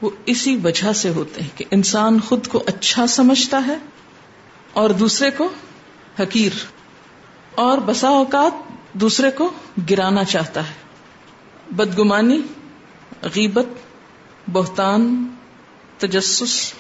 [0.01, 3.75] وہ اسی وجہ سے ہوتے ہیں کہ انسان خود کو اچھا سمجھتا ہے
[4.73, 5.49] اور دوسرے کو
[6.19, 6.51] حقیر۔
[7.55, 8.51] اور بسا اوقات
[8.93, 9.51] دوسرے کو
[9.89, 10.73] گرانا چاہتا ہے۔
[11.71, 12.41] بدگمانی،
[13.21, 13.65] غیبت،
[14.49, 15.35] بہتان،
[15.97, 16.73] تجسس،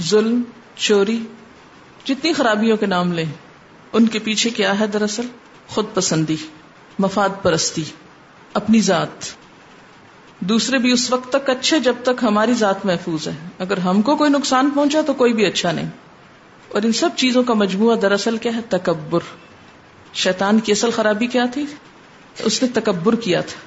[0.00, 0.42] ظلم،
[0.76, 1.26] چوری،
[2.04, 3.24] جتنی خرابیوں کے نام لیں،
[3.92, 5.26] ان کے پیچھے کیا ہے دراصل؟
[5.70, 6.36] خود پسندی،
[6.98, 7.84] مفاد پرستی،
[8.54, 9.08] اپنی ذات۔
[10.40, 14.16] دوسرے بھی اس وقت تک اچھے جب تک ہماری ذات محفوظ ہے۔ اگر ہم کو
[14.16, 15.88] کوئی نقصان پہنچا تو کوئی بھی اچھا نہیں۔
[16.68, 19.20] اور ان سب چیزوں کا مجموعہ دراصل کیا ہے؟ تکبر۔
[20.14, 21.66] شیطان کی اصل خرابی کیا تھی؟
[22.38, 23.60] اس نے تکبر کیا تھا۔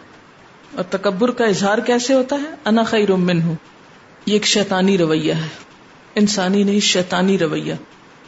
[0.76, 3.56] اور تکبر کا اظہار کیسے ہوتا ہے؟ انا خیر من ہوں
[4.26, 5.48] یہ ایک شیطانی رویہ ہے۔
[6.16, 7.74] انسانی نہیں، شیطانی رویہ۔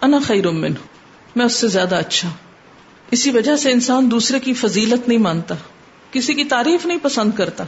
[0.02, 0.88] انا خیر من ہوں
[1.36, 2.45] میں اس سے زیادہ اچھا ہوں۔
[3.12, 5.56] اسی وجہ سے انسان دوسرے کی فضیلت نہیں مانتا،
[6.12, 7.64] کسی کی تعریف نہیں پسند کرتا۔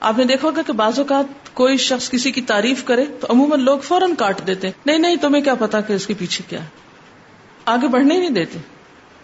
[0.00, 3.60] آپ نے دیکھا ہوگا کہ بعض اوقات کوئی شخص کسی کی تعریف کرے تو عموماً
[3.60, 6.68] لوگ فوراً کاٹ دیتے نہیں نہیں، تمہیں کیا پتا کہ اس کے پیچھے کیا ہے؟
[7.64, 8.58] آگے بڑھنے ہی نہیں دیتے۔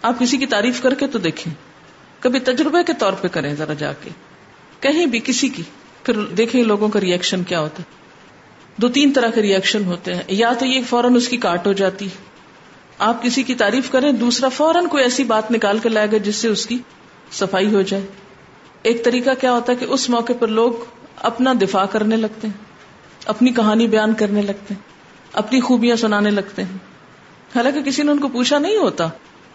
[0.01, 1.53] آپ کسی کی تعریف کر کے تو دیکھیں۔
[2.19, 4.09] کبھی تجربے کے طور پہ کریں ذرا جا کے۔
[4.79, 5.63] کہیں بھی کسی کی،
[6.03, 7.97] پھر دیکھیں لوگوں کا ریئیکشن کیا ہوتا ہے۔
[8.77, 11.73] دو تین طرح کے ریئیکشن ہوتے ہیں۔ یا تو یہ فوراً اس کی کاٹ ہو
[11.73, 12.07] جاتی
[13.01, 16.35] آپ کسی کی تعریف کریں، دوسرا فوراً کوئی ایسی بات نکال کے لائے گا جس
[16.35, 16.77] سے اس کی
[17.31, 18.05] صفائی ہو جائے۔
[18.83, 20.73] ایک طریقہ کیا ہوتا ہے کہ اس موقع پر لوگ
[21.15, 22.63] اپنا دفاع کرنے لگتے ہیں،
[23.25, 24.81] اپنی کہانی بیان کرنے لگتے ہیں،
[25.33, 26.77] اپنی خوبیاں سنانے لگتے ہیں۔
[27.55, 29.07] حالانکہ کسی نے ان کو پوچھا نہیں ہوتا۔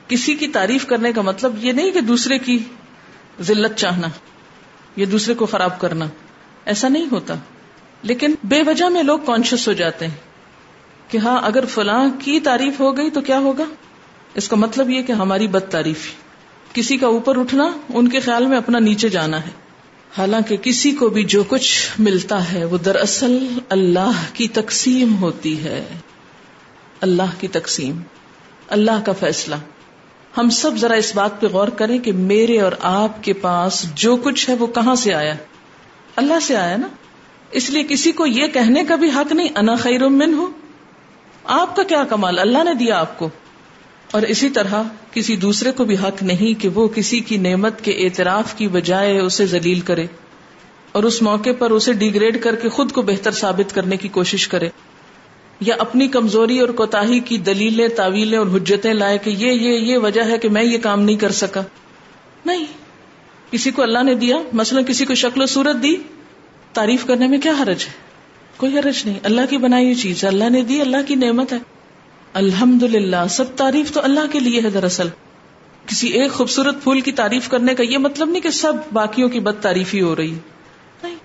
[0.09, 2.59] کسی کی تعریف کرنے کا مطلب یہ نہیں کہ دوسرے کی
[3.41, 4.09] ذلت چاہنا،
[4.97, 6.07] یا دوسرے کو خراب کرنا،
[6.65, 7.35] ایسا نہیں ہوتا۔
[8.03, 10.36] لیکن بے وجہ میں لوگ کانشیس ہو جاتے ہیں۔
[11.09, 13.65] کہ ہاں اگر فلاں کی تعریف ہو گئی تو کیا ہوگا؟
[14.35, 16.13] اس کا مطلب یہ کہ ہماری بد تعریف
[16.73, 19.51] کسی کا اوپر اٹھنا، ان کے خیال میں اپنا نیچے جانا ہے۔
[20.19, 25.85] حالانکہ کسی کو بھی جو کچھ ملتا ہے، وہ دراصل اللہ کی تقسیم ہوتی ہے۔
[27.01, 28.01] اللہ کی تقسیم۔
[28.69, 29.55] اللہ کا فیصلہ۔
[30.39, 34.17] ہم سب ذرا اس بات پہ غور کریں کہ میرے اور آپ کے پاس جو
[34.17, 35.35] کچھ ہے، وہ کہاں سے آیا؟
[36.17, 36.87] اللہ سے آیا نا؟
[37.51, 40.47] اس لیے کسی کو یہ کہنے کا بھی حق نہیں، انا خیر من ہو؟
[41.47, 43.29] آپ کا کیا کمال؟ اللہ نے دیا آپ کو۔
[44.11, 47.93] اور اسی طرح کسی دوسرے کو بھی حق نہیں کہ وہ کسی کی نعمت کے
[47.93, 50.07] اعتراف کی بجائے اسے ذلیل کرے
[50.93, 54.49] اور اس موقع پر اسے ڈیگریڈ کر کے خود کو بہتر ثابت کرنے کی کوشش
[54.49, 54.69] کرے۔
[55.61, 59.99] یا اپنی کمزوری اور کوتاہی کی دلیلیں، تعویلیں اور حجتیں لائے کہ یہ یہ یہ
[59.99, 61.63] وجہ ہے کہ میں یہ کام نہیں کر سکا۔
[62.45, 62.65] نہیں۔
[63.51, 65.97] کسی کو اللہ نے دیا، مثلا کسی کو شکل و صورت دی،
[66.73, 68.06] تعریف کرنے میں کیا حرج ہے؟
[68.57, 71.59] کوئی حرج نہیں۔ اللہ کی بنائی ہوئی چیز اللہ نے دی، اللہ کی نعمت ہے۔
[72.33, 75.09] الحمد للہ سب تعریف تو اللہ کے لیے ہے دراصل۔
[75.87, 79.41] کسی ایک خوبصورت پھول کی تعریف کرنے کا یہ مطلب نہیں کہ سب باقیوں کی
[79.41, 80.35] بد تعریفی ہو رہی۔
[81.03, 81.17] نہیں۔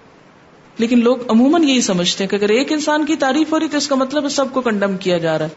[0.77, 3.77] لیکن لوگ عموماً یہی سمجھتے ہیں کہ اگر ایک انسان کی تعریف ہو رہی تو
[3.77, 5.55] اس کا مطلب سب کو کنڈم کیا جا رہا ہے۔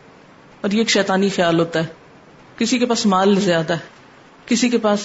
[0.61, 1.87] اور یہ ایک شیطانی خیال ہوتا ہے۔
[2.59, 3.79] کسی کے پاس مال زیادہ ہے،
[4.47, 5.01] کسی کے پاس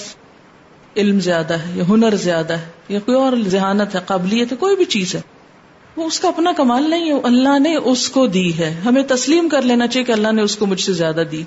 [0.98, 4.76] علم زیادہ ہے یا ہنر زیادہ ہے یا کوئی اور ذہانت ہے، قابلیت ہے، کوئی
[4.76, 5.22] بھی چیز ہے۔
[5.96, 9.50] وہ اس کا اپنا کمال نہیں ہے اللہ نے اس کو دی ہے۔ ہمیں تسلیم
[9.50, 11.44] کر لینا چاہیے کہ اللہ نے اس کو مجھ سے زیادہ دی۔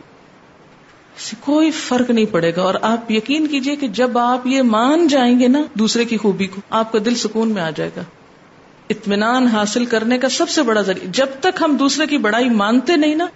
[1.40, 5.40] کوئی فرق نہیں پڑے گا۔ اور آپ یقین کیجیے کہ جب آپ یہ مان جائیں
[5.40, 8.02] گے نا دوسرے کی خوبی کو، آپ کا دل سکون میں آ جائے گا۔
[8.90, 12.96] اطمینان حاصل کرنے کا سب سے بڑا ذریعہ۔ جب تک ہم دوسرے کی بڑائی مانتے
[12.96, 13.26] نہیں نا،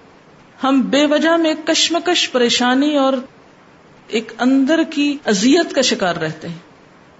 [0.64, 3.12] ہم بے وجہ میں کشمکش، پریشانی اور
[4.09, 6.59] ایک اندر کی ازیت کا شکار رہتے ہیں۔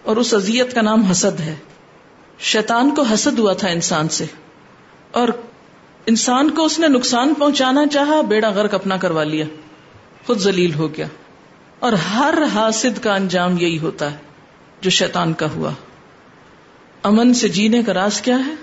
[0.03, 1.57] اور اس ازیت کا نام حسد ہے۔
[2.38, 4.25] شیطان کو حسد ہوا تھا انسان سے
[5.11, 5.29] اور
[6.07, 9.44] انسان کو اس نے نقصان پہنچانا چاہا، بیڑا غرق اپنا کروا لیا۔
[10.27, 11.07] خود ذلیل ہو گیا۔
[11.79, 14.16] اور ہر حاسد کا انجام یہی ہوتا ہے
[14.81, 15.70] جو شیطان کا ہوا۔
[17.03, 18.55] امن سے جینے کا راز کیا ہے؟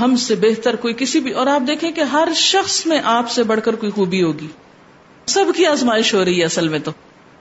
[0.00, 3.42] ہم سے بہتر کوئی کسی بھی۔ اور آپ دیکھیں کہ ہر شخص میں آپ سے
[3.42, 4.46] بڑھ کر کوئی خوبی ہوگی۔
[5.26, 6.90] سب کی آزمائش ہو رہی ہے اصل میں تو۔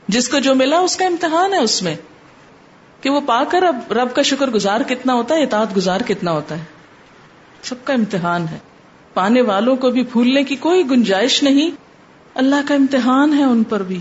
[0.08, 1.96] جس کو جو ملا اس کا امتحان ہے اس میں۔
[3.02, 6.32] کہ وہ پا کر اب رب کا شکر گزار کتنا ہوتا ہے، اطاعت گزار کتنا
[6.32, 6.64] ہوتا ہے۔
[7.62, 8.58] سب کا امتحان ہے۔
[9.14, 11.72] پانے والوں کو بھی بھولنے کی کوئی گنجائش نہیں۔
[12.34, 14.00] اللہ کا امتحان ہے ان پر بھی۔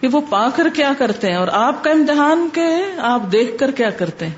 [0.00, 2.66] کہ وہ پا کر کیا کرتے ہیں اور آپ کا امتحان کے
[2.98, 4.34] آپ دیکھ کر کیا کرتے ہیں۔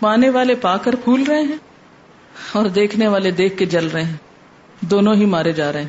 [0.00, 1.56] پانے والے پا کر پھول رہے ہیں
[2.52, 4.16] اور دیکھنے والے دیکھ کے جل رہے ہیں۔
[4.80, 5.88] دونوں ہی مارے جا رہے ہیں۔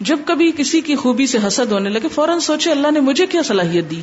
[0.00, 3.42] جب کبھی کسی کی خوبی سے حسد ہونے لگے، فوراً سوچے اللہ نے مجھے کیا
[3.42, 4.02] صلاحیت دی؟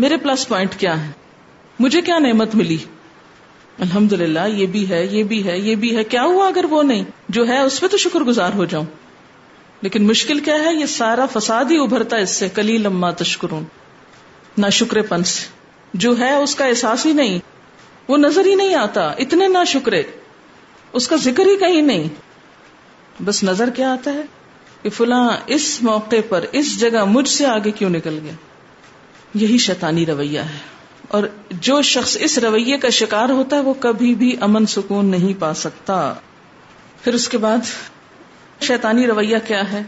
[0.00, 1.10] میرے پلس پوائنٹ کیا ہے
[1.78, 2.78] مجھے کیا نعمت ملی؟
[3.78, 6.82] الحمد للہ یہ بھی ہے، یہ بھی ہے، یہ بھی ہے۔ کیا ہوا اگر وہ
[6.82, 8.84] نہیں؟ جو ہے، اس پہ تو شکر گزار ہو جاؤں۔
[9.80, 13.64] لیکن مشکل کیا ہے؟ یہ سارا فساد ہی ابھرتا ہے اس سے۔ کلی لما تشکرون۔
[14.58, 15.46] نہ شکر پن سے۔
[15.94, 17.38] جو ہے، اس کا احساس ہی نہیں۔
[18.08, 20.02] وہ نظر ہی نہیں آتا۔ اتنے نہ شکرے
[20.92, 22.08] اس کا ذکر ہی کہیں نہیں۔
[23.24, 24.22] بس نظر کیا آتا ہے
[24.82, 28.32] کہ فلاں اس موقع پر، اس جگہ مجھ سے آگے کیوں نکل گیا
[29.34, 30.58] یہی شیطانی رویہ ہے۔
[31.08, 35.40] اور جو شخص اس رویے کا شکار ہوتا ہے، وہ کبھی بھی امن سکون نہیں
[35.40, 36.14] پا سکتا۔
[37.04, 37.58] پھر اس کے بعد،
[38.60, 39.82] شیطانی رویہ کیا ہے؟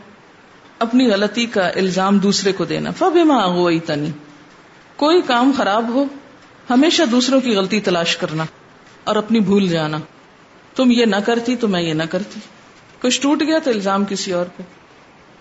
[0.78, 4.10] اپنی غلطی کا الزام دوسرے کو دینا۔ فب اغوئی تنی
[4.96, 6.04] کوئی کام خراب ہو،
[6.70, 8.44] ہمیشہ دوسروں کی غلطی تلاش کرنا
[9.04, 9.98] اور اپنی بھول جانا۔
[10.76, 12.40] تم یہ نہ کرتی تو میں یہ نہ کرتی۔
[13.00, 14.62] کچھ ٹوٹ گیا تو الزام کسی اور پہ۔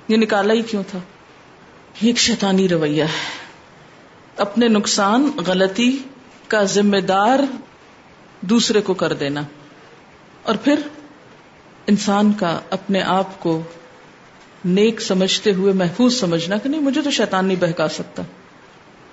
[0.07, 0.99] یہ نکالا ہی کیوں تھا؟
[2.01, 3.40] یہ ایک شیطانی رویہ ہے۔
[4.37, 5.97] اپنے نقصان، غلطی
[6.47, 7.39] کا ذمہ دار
[8.41, 9.41] دوسرے کو کر دینا۔
[10.43, 10.79] اور پھر
[11.87, 13.61] انسان کا اپنے آپ کو
[14.65, 18.23] نیک سمجھتے ہوئے محفوظ سمجھنا کہ نہیں، مجھے تو شیطان نہیں بہکا سکتا۔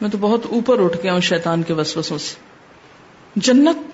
[0.00, 2.35] میں تو بہت اوپر اٹھ گیا ہوں شیطان کے وسوسوں سے۔
[3.37, 3.90] جنت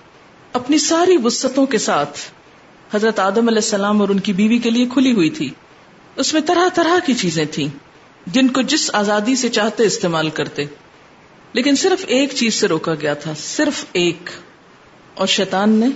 [0.53, 2.19] اپنی ساری وسطوں کے ساتھ
[2.95, 5.51] حضرت آدم علیہ السلام اور ان کی بیوی کے لیے کھلی ہوئی تھی۔
[6.17, 7.69] اس میں طرح طرح کی چیزیں تھیں
[8.27, 10.65] جن کو جس آزادی سے چاہتے استعمال کرتے۔
[11.55, 14.31] لیکن صرف ایک چیز سے روکا گیا تھا، صرف ایک۔
[15.15, 15.87] اور شیطان نے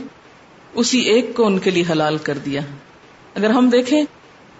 [0.74, 2.60] اسی ایک کو ان کے لیے حلال کر دیا۔
[3.34, 4.04] اگر ہم دیکھیں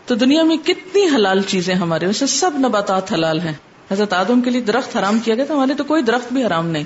[0.07, 3.53] تو دنیا میں کتنی حلال چیزیں ہمارے اسے سب نباتات حلال ہیں۔
[3.91, 6.67] حضرت آدم کے لیے درخت حرام کیا گیا تو ہمارے تو کوئی درخت بھی حرام
[6.67, 6.85] نہیں۔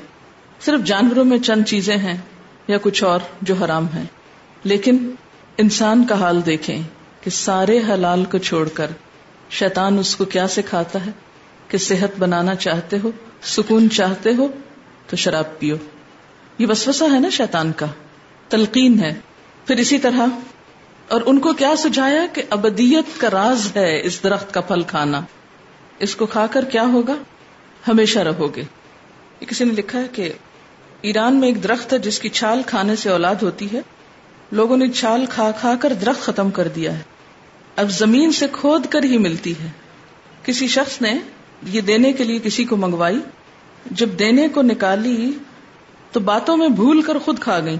[0.60, 2.16] صرف جانوروں میں چند چیزیں ہیں
[2.68, 4.04] یا کچھ اور جو حرام ہیں۔
[4.64, 5.14] لیکن
[5.56, 6.82] انسان کا حال دیکھیں
[7.20, 8.90] کہ سارے حلال کو چھوڑ کر
[9.50, 11.10] شیطان اس کو کیا سکھاتا ہے؟
[11.68, 13.10] کہ صحت بنانا چاہتے ہو
[13.42, 14.48] سکون چاہتے ہو
[15.06, 15.76] تو شراب پیو۔
[16.58, 17.86] یہ وسوسہ ہے نا شیطان کا۔
[18.48, 19.14] تلقین ہے۔
[19.66, 20.26] پھر اسی طرح،
[21.08, 25.20] اور ان کو کیا سجایا کہ ابدیت کا راز ہے اس درخت کا پھل کھانا۔
[25.98, 27.14] اس کو کھا کر کیا ہوگا؟
[27.88, 28.62] ہمیشہ رہو گے۔
[29.40, 30.32] کسی نے لکھا ہے کہ
[31.00, 33.80] ایران میں ایک درخت ہے جس کی چھال کھانے سے اولاد ہوتی ہے۔
[34.52, 37.02] لوگوں نے چھال کھا کھا کر درخت ختم کر دیا ہے۔
[37.76, 39.68] اب زمین سے کھود کر ہی ملتی ہے۔
[40.44, 41.18] کسی شخص نے
[41.66, 43.18] یہ دینے کے لیے کسی کو منگوائی،
[43.90, 45.30] جب دینے کو نکالی
[46.12, 47.76] تو باتوں میں بھول کر خود کھا گئی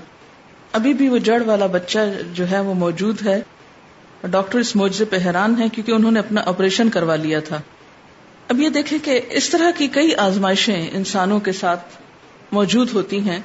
[0.72, 1.98] ابھی بھی وہ جڑ والا بچہ
[2.34, 3.42] جو ہے وہ موجود ہے۔
[4.30, 7.60] ڈاکٹر اس معجزے پہ حیران ہے کیونکہ انہوں نے اپنا آپریشن کروا لیا تھا۔
[8.48, 11.86] اب یہ دیکھیں کہ اس طرح کی کئی آزمائشیں انسانوں کے ساتھ
[12.52, 13.40] موجود ہوتی ہیں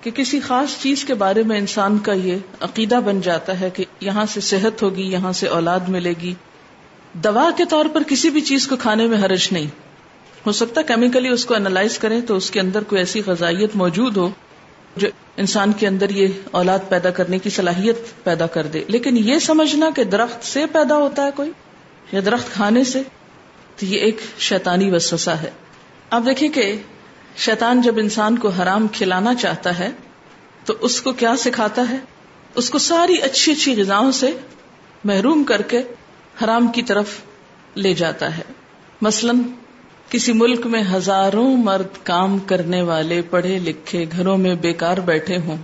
[0.00, 3.84] کہ کسی خاص چیز کے بارے میں انسان کا یہ عقیدہ بن جاتا ہے کہ
[4.00, 6.34] یہاں سے صحت ہوگی، یہاں سے اولاد ملے گی۔
[7.12, 9.66] دوا کے طور پر کسی بھی چیز کو کھانے میں حرج نہیں۔
[10.46, 14.16] ہو سکتا کیمیکلی اس کو انالائز کریں تو اس کے اندر کوئی ایسی غذائیت موجود
[14.16, 14.30] ہو
[14.96, 19.38] جو انسان کے اندر یہ اولاد پیدا کرنے کی صلاحیت پیدا کر دے۔ لیکن یہ
[19.38, 21.50] سمجھنا کہ درخت سے پیدا ہوتا ہے کوئی
[22.12, 23.02] یا درخت کھانے سے،
[23.76, 25.50] تو یہ ایک شیطانی وسوسہ ہے۔
[26.10, 26.76] آپ دیکھیں کہ
[27.36, 29.90] شیطان جب انسان کو حرام کھلانا چاہتا ہے،
[30.64, 31.96] تو اس کو کیا سکھاتا ہے؟
[32.54, 34.30] اس کو ساری اچھی اچھی غذاؤں سے
[35.04, 35.82] محروم کر کے
[36.44, 37.06] حرام کی طرف
[37.76, 38.42] لے جاتا ہے۔
[39.00, 39.32] مثلا
[40.08, 45.56] کسی ملک میں ہزاروں مرد کام کرنے والے پڑھے لکھے گھروں میں بیکار بیٹھے ہوں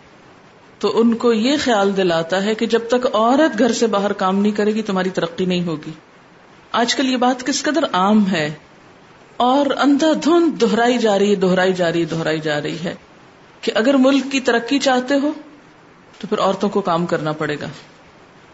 [0.79, 4.39] تو ان کو یہ خیال دلاتا ہے کہ جب تک عورت گھر سے باہر کام
[4.39, 5.91] نہیں کرے گی تمہاری ترقی نہیں ہوگی۔
[6.73, 8.55] آج کل یہ بات کس قدر عام ہے۔
[9.37, 12.95] اور اندھا دھند دہرائی جا رہی ہے، دہرائی جا رہی ہے، دہرائی جا رہی ہے
[13.61, 15.33] کہ اگر ملک کی ترقی چاہتے ہو
[16.21, 17.69] تو پھر عورتوں کو کام کرنا پڑے گا۔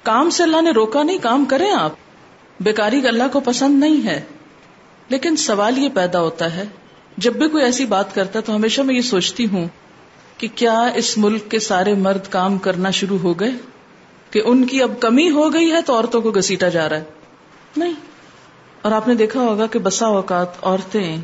[0.03, 1.92] کام سے اللہ نے روکا نہیں، کام کریں آپ۔
[2.61, 4.23] بیکاری اللہ کو پسند نہیں ہے۔
[5.09, 6.64] لیکن سوال یہ پیدا ہوتا ہے،
[7.17, 9.69] جب بھی کوئی ایسی بات کرتا تو ہمیشہ میں یہ سوچتی ہوں
[10.38, 13.51] کہ کیا اس ملک کے سارے مرد کام کرنا شروع ہو گئے؟
[14.31, 17.05] کہ ان کی اب کمی ہو گئی ہے تو عورتوں کو گسیٹا جا رہا ہے۔
[17.77, 17.93] نہیں۔
[18.83, 21.17] اور آپ نے دیکھا ہوگا کہ بسا اوقات عورتیں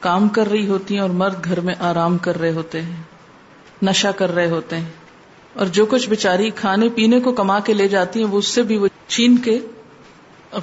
[0.00, 3.02] کام کر رہی ہوتی ہیں اور مرد گھر میں آرام کر رہے ہوتے ہیں
[3.82, 4.90] نشا کر رہے ہوتے ہیں۔
[5.54, 8.62] اور جو کچھ بےچاری کھانے پینے کو کما کے لے جاتی ہیں، وہ اس سے
[8.62, 9.60] بھی وہ چھین کے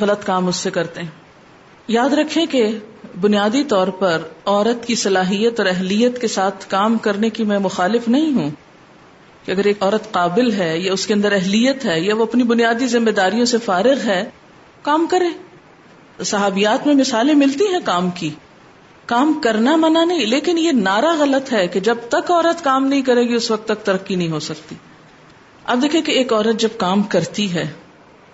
[0.02, 1.08] غلط کام اس سے کرتے ہیں۔
[1.88, 2.78] یاد رکھیں کہ
[3.21, 8.08] بنیادی طور پر عورت کی صلاحیت اور اہلیت کے ساتھ کام کرنے کی میں مخالف
[8.08, 8.49] نہیں ہوں۔
[9.45, 12.43] کہ اگر ایک عورت قابل ہے یا اس کے اندر اہلیت ہے یا وہ اپنی
[12.43, 14.30] بنیادی ذمہ داریوں سے فارغ ہے،
[14.82, 15.25] کام کرے
[16.23, 18.30] صحابیات میں مثالیں ملتی ہیں کام کی۔
[19.06, 23.02] کام کرنا منع نہیں، لیکن یہ نعرہ غلط ہے کہ جب تک عورت کام نہیں
[23.02, 24.75] کرے گی، اس وقت تک ترقی نہیں ہو سکتی۔
[25.65, 27.71] اب دیکھیں کہ ایک عورت جب کام کرتی ہے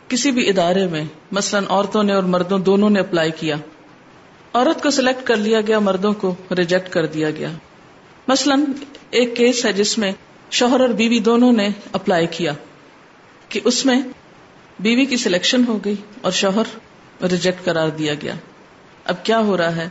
[0.07, 3.55] کسی بھی ادارے میں، مثلاً عورتوں نے اور مردوں دونوں نے اپلائی کیا۔
[4.53, 7.49] عورت کو سلیکٹ کر لیا گیا، مردوں کو ریجیکٹ کر دیا گیا۔
[8.27, 8.63] مثلاً
[9.09, 10.11] ایک کیس ہے جس میں
[10.51, 12.53] شوہر اور بیوی دونوں نے اپلائی کیا
[13.49, 14.01] کہ اس میں
[14.79, 16.63] بیوی کی سلیکشن ہو گئی اور شوہر
[17.23, 18.33] ریجیکٹ کرار دیا گیا۔
[19.05, 19.89] اب کیا ہو رہا ہے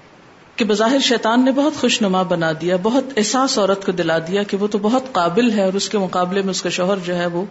[0.57, 4.42] کہ بظاہر شیطان نے بہت خوش نما بنا دیا، بہت احساس عورت کو دلا دیا
[4.42, 7.16] کہ وہ تو بہت قابل ہے اور اس کے مقابلے میں اس کا شوہر جو
[7.16, 7.44] ہے وہ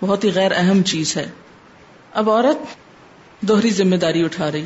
[0.00, 1.30] بہت ہی غیر اہم چیز ہے۔
[2.12, 2.58] اب عورت
[3.40, 4.64] دوہری ذمہ داری اٹھا رہی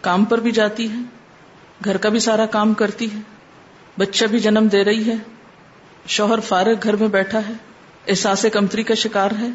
[0.00, 0.98] کام پر بھی جاتی ہے،
[1.84, 3.18] گھر کا بھی سارا کام کرتی ہے۔
[3.98, 5.14] بچہ بھی جنم دے رہی ہے۔
[6.06, 7.52] شوہر فارغ گھر میں بیٹھا ہے۔
[8.08, 9.48] احساس کمتری کا شکار ہے۔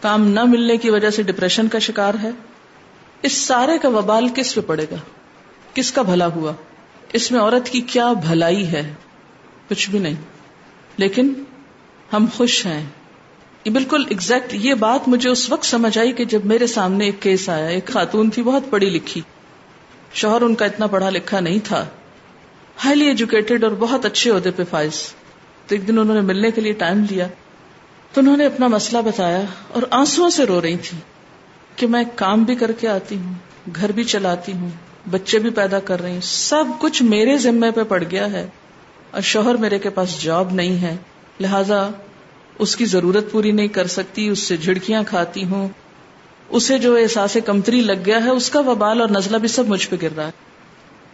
[0.00, 2.30] کام نہ ملنے کی وجہ سے ڈپریشن کا شکار ہے۔
[3.22, 4.96] اس سارے کا وبال کس پہ پڑے گا؟
[5.74, 6.52] کس کا بھلا ہوا؟
[7.12, 8.94] اس میں عورت کی کیا بھلائی ہے؟
[9.68, 10.14] کچھ بھی نہیں۔
[10.96, 11.32] لیکن
[12.12, 12.84] ہم خوش ہیں۔
[13.70, 17.48] بالکل ایگزیکٹ یہ بات مجھے اس وقت سمجھ آئی کہ جب میرے سامنے ایک کیس
[17.48, 19.20] آیا، ایک خاتون تھی، بہت پڑھی لکھی۔
[20.14, 21.86] شوہر ان کا اتنا پڑھا لکھا نہیں تھا۔
[22.84, 24.92] ہائیلی ایجوکیٹڈ اور بہت اچھے عہدے پہ فائز۔
[25.66, 27.26] تو ایک دن انہوں نے ملنے کے لیے ٹائم لیا۔
[28.12, 30.98] تو انہوں نے اپنا مسئلہ بتایا اور آنسو سے رو رہی تھی
[31.76, 33.34] کہ میں کام بھی کر کے آتی ہوں،
[33.76, 34.70] گھر بھی چلاتی ہوں،
[35.10, 38.46] بچے بھی پیدا کر رہی ہوں، سب کچھ میرے ذمے پہ پڑ گیا ہے
[39.10, 40.96] اور شوہر میرے کے پاس جاب نہیں ہے۔
[41.40, 41.88] لہذا
[42.58, 45.68] اس کی ضرورت پوری نہیں کر سکتی، اس سے جھڑکیاں کھاتی ہوں۔
[46.48, 49.88] اسے جو احساس کمتری لگ گیا ہے، اس کا وبال اور نزلہ بھی سب مجھ
[49.88, 50.30] پہ گر رہا ہے۔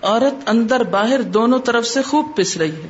[0.02, 2.88] عورت اندر باہر دونوں طرف سے خوب پس رہی ہے۔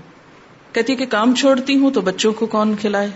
[0.72, 3.08] کہتی کہ کام چھوڑتی ہوں تو بچوں کو کون کھلائے؟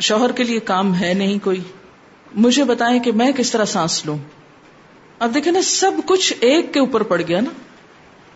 [0.00, 1.60] شوہر کے لیے کام ہے نہیں کوئی۔
[2.34, 4.18] مجھے بتائیں کہ میں کس طرح سانس لوں۔
[5.18, 7.50] اب دیکھیں نا، سب کچھ ایک کے اوپر پڑ گیا نا۔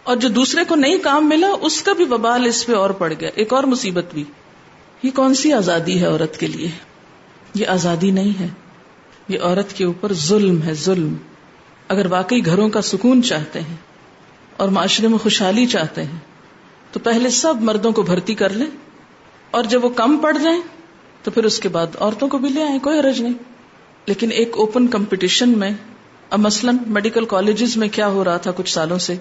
[0.03, 3.12] اور جو دوسرے کو نہیں کام ملا، اس کا بھی وبال اس پہ اور پڑ
[3.20, 4.25] گیا۔ ایک اور مصیبت بھی۔
[5.03, 6.71] یہ کون سی آزادی ہے عورت کے لیے؟
[7.55, 8.47] یہ آزادی نہیں ہے۔
[9.29, 11.15] یہ عورت کے اوپر ظلم ہے، ظلم۔
[11.88, 13.77] اگر واقعی گھروں کا سکون چاہتے ہیں
[14.57, 16.19] اور معاشرے میں خوشحالی چاہتے ہیں،
[16.93, 18.67] تو پہلے سب مردوں کو بھرتی کر لیں۔
[19.51, 20.61] اور جب وہ کم پڑ جائیں،
[21.23, 23.35] تو پھر اس کے بعد عورتوں کو بھی لے آئیں، کوئی حرج نہیں۔
[24.07, 25.71] لیکن ایک اوپن کمپٹیشن میں،
[26.31, 29.15] اب مثلاً میڈیکل کالجز میں کیا ہو رہا تھا کچھ سالوں سے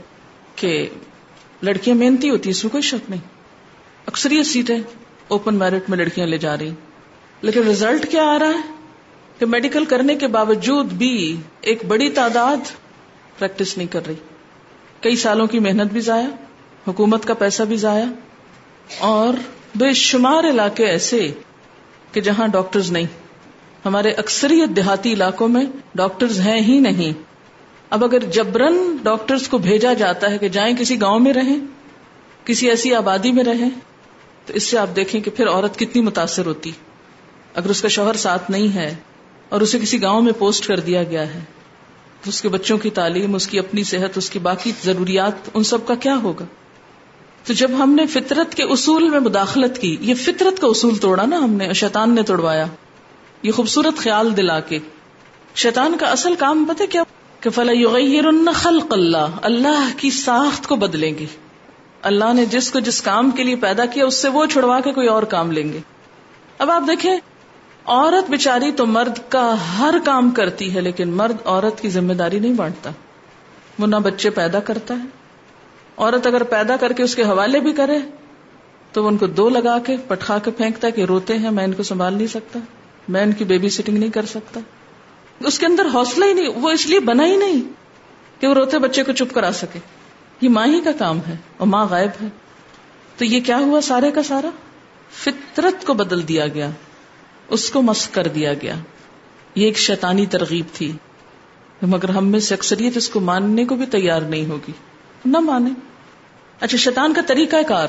[0.56, 0.90] کہ
[1.62, 3.22] لڑکیاں محنتی ہوتی، اس میں کوئی شک نہیں۔
[4.06, 4.80] اکثریت سیٹیں
[5.32, 6.72] اوپن میرٹ میں لڑکیاں لے جا رہی
[7.42, 8.72] لیکن ریزلٹ کیا آ رہا ہے؟
[9.40, 12.58] کہ میڈیکل کرنے کے باوجود بھی ایک بڑی تعداد
[13.40, 14.14] پریکٹس نہیں کر رہی۔
[15.02, 16.28] کئی سالوں کی محنت بھی ضائع،
[16.88, 18.06] حکومت کا پیسہ بھی ضائع،
[19.00, 19.34] اور
[19.76, 21.32] بے شمار علاقے ایسے
[22.12, 23.06] کہ جہاں ڈاکٹرز نہیں۔
[23.86, 25.66] ہمارے اکثریت دیہاتی علاقوں میں
[25.96, 27.24] ڈاکٹرز ہیں ہی نہیں۔
[27.90, 31.58] اب اگر جبرن ڈاکٹرز کو بھیجا جاتا ہے کہ جائیں کسی گاؤں میں رہیں،
[32.46, 33.70] کسی ایسی آبادی میں رہیں
[34.46, 36.72] تو اس سے آپ دیکھیں کہ پھر عورت کتنی متاثر ہوتی۔
[37.56, 38.96] اگر اس کا شوہر ساتھ نہیں ہے
[39.50, 41.40] اور اسے کسی گاؤں میں پوسٹ کر دیا گیا ہے،
[42.24, 45.64] تو اس کے بچوں کی تعلیم، اس کی اپنی صحت، اس کی باقی ضروریات، ان
[45.64, 46.46] سب کا کیا ہوگا؟
[47.46, 51.26] تو جب ہم نے فطرت کے اصول میں مداخلت کی، یہ فطرت کا اصول توڑا
[51.26, 52.66] نا ہم نے، شیطان نے توڑوایا۔
[53.44, 54.80] یہ خوبصورت خیال دلا کے۔
[55.56, 57.04] شیطان کا اصل کام پتہ کیا؟
[57.40, 61.26] کہ فلاں خلق اللہ اللہ کی ساخت کو بدلیں گے۔
[62.02, 64.92] اللہ نے جس کو جس کام کے لیے پیدا کیا، اس سے وہ چھڑوا کے
[64.92, 65.80] کوئی اور کام لیں گے۔
[66.58, 67.18] اب آپ دیکھیں،
[67.86, 72.40] عورت بچاری تو مرد کا ہر کام کرتی ہے، لیکن مرد عورت کی ذمہ داری
[72.40, 72.90] نہیں بانٹتا۔
[73.80, 75.08] وہ نہ بچے پیدا کرتا ہے۔
[75.98, 77.98] عورت اگر پیدا کر کے اس کے حوالے بھی کرے،
[78.92, 81.64] تو وہ ان کو دو لگا کے، پٹخا کے پھینکتا ہے کہ روتے ہیں، میں
[81.64, 82.60] ان کو سنبھال نہیں سکتا،
[83.08, 84.60] میں ان کی بیبی سٹنگ نہیں کر سکتا۔
[85.40, 87.62] اس کے اندر حوصلہ ہی نہیں، وہ اس لیے بنا ہی نہیں
[88.42, 89.80] کہ وہ روتے بچے کو چپ کرا سکے۔
[90.42, 92.28] یہ ماں ہی کا کام ہے اور ماں غائب ہے۔
[93.18, 94.50] تو یہ کیا ہوا سارے کا سارا؟
[95.12, 96.70] فطرت کو بدل دیا گیا۔
[97.50, 98.76] اس کو مسق کر دیا گیا۔
[99.56, 100.92] یہ ایک شیطانی ترغیب تھی۔
[101.82, 104.72] مگر ہم میں سے اکثریت اس کو ماننے کو بھی تیار نہیں ہوگی۔
[105.26, 105.70] نہ مانے۔
[106.60, 107.88] اچھا شیطان کا طریقہ کار۔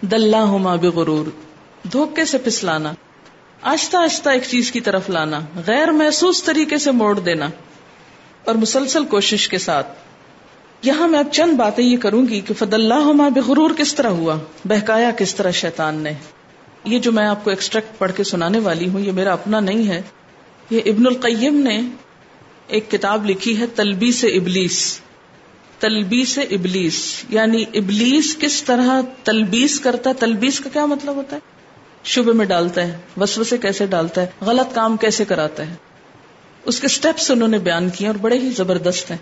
[0.00, 1.26] دلہ ہوما بغرور۔
[1.92, 2.92] دھوکے سے پسلانا۔
[3.62, 7.48] آہستہ آہستہ ایک چیز کی طرف لانا۔ غیر محسوس طریقے سے موڑ دینا۔
[8.44, 10.09] اور مسلسل کوشش کے ساتھ۔
[10.82, 14.38] یہاں میں اب چند باتیں یہ کروں گی کہ فد اللہ بغرور کس طرح ہوا؟
[14.64, 16.12] بہکایا کس طرح شیطان نے؟
[16.84, 19.88] یہ جو میں آپ کو ایکسٹریکٹ پڑھ کے سنانے والی ہوں، یہ میرا اپنا نہیں
[19.88, 20.02] ہے۔
[20.70, 21.80] یہ ابن القیم نے
[22.66, 25.00] ایک کتاب لکھی ہے تلبی سے ابلیس۔
[25.78, 31.40] تلبیس ابلیس یعنی ابلیس کس طرح تلبیس کرتا ہے؟ تلبیس کا کیا مطلب ہوتا ہے؟
[32.04, 35.74] شبہ میں ڈالتا ہے وسو سے کیسے ڈالتا ہے؟ غلط کام کیسے کراتا ہے؟
[36.64, 39.18] اس کے سٹیپس انہوں نے بیان کیے اور بڑے ہی زبردست ہیں۔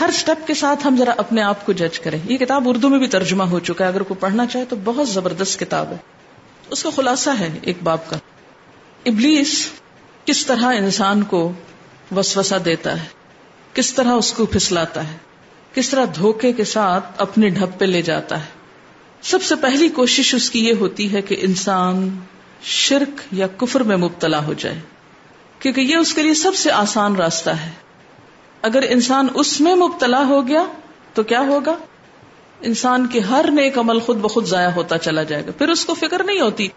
[0.00, 2.98] ہر سٹیپ کے ساتھ ہم ذرا اپنے آپ کو جج کریں۔ یہ کتاب اردو میں
[2.98, 5.96] بھی ترجمہ ہو چکا ہے۔ اگر کوئی پڑھنا چاہے تو بہت زبردست کتاب ہے۔
[6.70, 8.16] اس کا خلاصہ ہے ایک باپ کا۔
[9.06, 9.70] ابلیس
[10.24, 11.52] کس طرح انسان کو
[12.16, 13.06] وسوسہ دیتا ہے،
[13.74, 15.16] کس طرح اس کو پھسلاتا ہے،
[15.74, 18.50] کس طرح دھوکے کے ساتھ اپنے ڈھب پہ لے جاتا ہے۔
[19.22, 22.18] سب سے پہلی کوشش اس کی یہ ہوتی ہے کہ انسان
[22.62, 24.80] شرک یا کفر میں مبتلا ہو جائے۔
[25.58, 27.85] کیونکہ یہ اس کے لیے سب سے آسان راستہ ہے۔
[28.66, 30.64] اگر انسان اس میں مبتلا ہو گیا
[31.14, 31.76] تو کیا ہوگا؟
[32.60, 35.94] انسان کے ہر نیک عمل خود بخود ضائع ہوتا چلا جائے گا۔ پھر اس کو
[35.94, 36.68] فکر نہیں ہوتی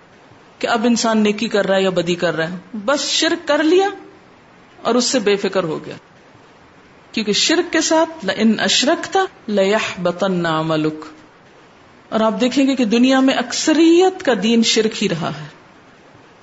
[0.60, 3.64] کہ اب انسان نیکی کر رہا ہے یا بدی کر رہا ہے۔ بس شرک کر
[3.64, 3.90] لیا
[4.82, 5.96] اور اس سے بے فکر ہو گیا۔
[7.12, 11.06] کیونکہ شرک کے ساتھ ان اشرک تھا لہ بتن ملک
[12.10, 15.48] اور آپ دیکھیں گے کہ دنیا میں اکثریت کا دین شرک ہی رہا ہے۔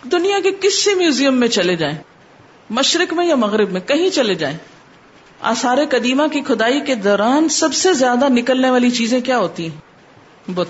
[0.09, 1.99] دنیا کے کسی میوزیم میں چلے جائیں،
[2.71, 4.59] مشرق میں یا مغرب میں، کہیں چلے جائیں
[5.41, 9.77] آثار قدیمہ کی کھدائی کے دوران سب سے زیادہ نکلنے والی چیزیں کیا ہوتی ہیں؟
[10.51, 10.69] بت۔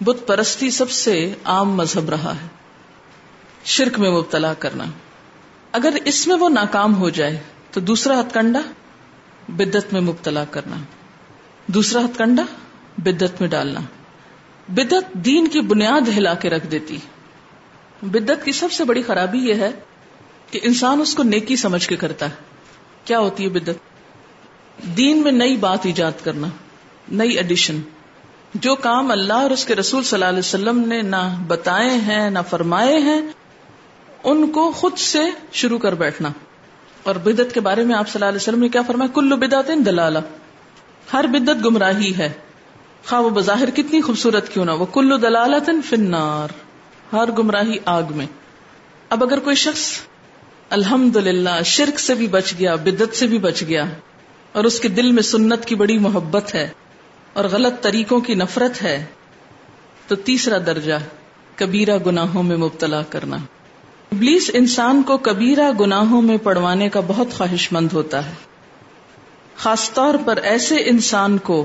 [0.00, 2.46] بت پرستی سب سے عام مذہب رہا ہے۔
[3.64, 4.84] شرک میں مبتلا کرنا۔
[5.72, 7.38] اگر اس میں وہ ناکام ہو جائے
[7.70, 8.60] تو دوسرا ہتھ کنڈا
[9.48, 10.76] بدت میں مبتلا کرنا۔
[11.66, 12.42] دوسرا ہتھ کنڈا
[12.98, 13.80] بدت میں ڈالنا۔
[14.68, 16.98] بدت دین کی بنیاد ہلا کے رکھ دیتی۔
[18.02, 19.70] بدت کی سب سے بڑی خرابی یہ ہے
[20.50, 22.49] کہ انسان اس کو نیکی سمجھ کے کرتا ہے۔
[23.10, 23.70] کیا ہوتی ہے بدت
[24.96, 26.46] دین میں نئی بات ایجاد کرنا،
[27.12, 27.80] نئی ایڈیشن
[28.54, 32.30] جو کام اللہ اور اس کے رسول صلی اللہ علیہ وسلم نے نہ بتائے ہیں،
[32.30, 33.20] نہ فرمائے ہیں،
[34.24, 35.18] ان کو خود سے
[35.52, 36.28] شروع کر بیٹھنا۔
[37.02, 39.70] اور بدت کے بارے میں آپ صلی اللہ علیہ وسلم نے کیا فرمایا؟ کلو بدعت
[39.86, 40.18] دلالہ۔
[41.12, 42.32] ہر بدت گمراہی ہے۔
[43.06, 46.48] خواہ وہ بظاہر کتنی خوبصورت کیوں نہ وہ کلو دلالت فنار
[47.12, 48.26] ہر گمراہی آگ میں۔
[49.10, 49.98] اب اگر کوئی شخص
[50.70, 53.84] الحمد للہ شرک سے بھی بچ گیا بدت سے بھی بچ گیا،
[54.52, 56.68] اور اس کے دل میں سنت کی بڑی محبت ہے،
[57.32, 59.04] اور غلط طریقوں کی نفرت ہے،
[60.08, 60.98] تو تیسرا درجہ،
[61.56, 63.36] کبیرہ گناہوں میں مبتلا کرنا۔
[64.12, 68.32] ابلیس انسان کو کبیرہ گناہوں میں پڑوانے کا بہت خواہش مند ہوتا ہے۔
[69.56, 71.64] خاص طور پر ایسے انسان کو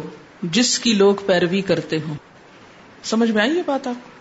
[0.52, 2.16] جس کی لوگ پیروی کرتے ہوں۔
[3.04, 4.15] سمجھ میں آئی یہ بات آپ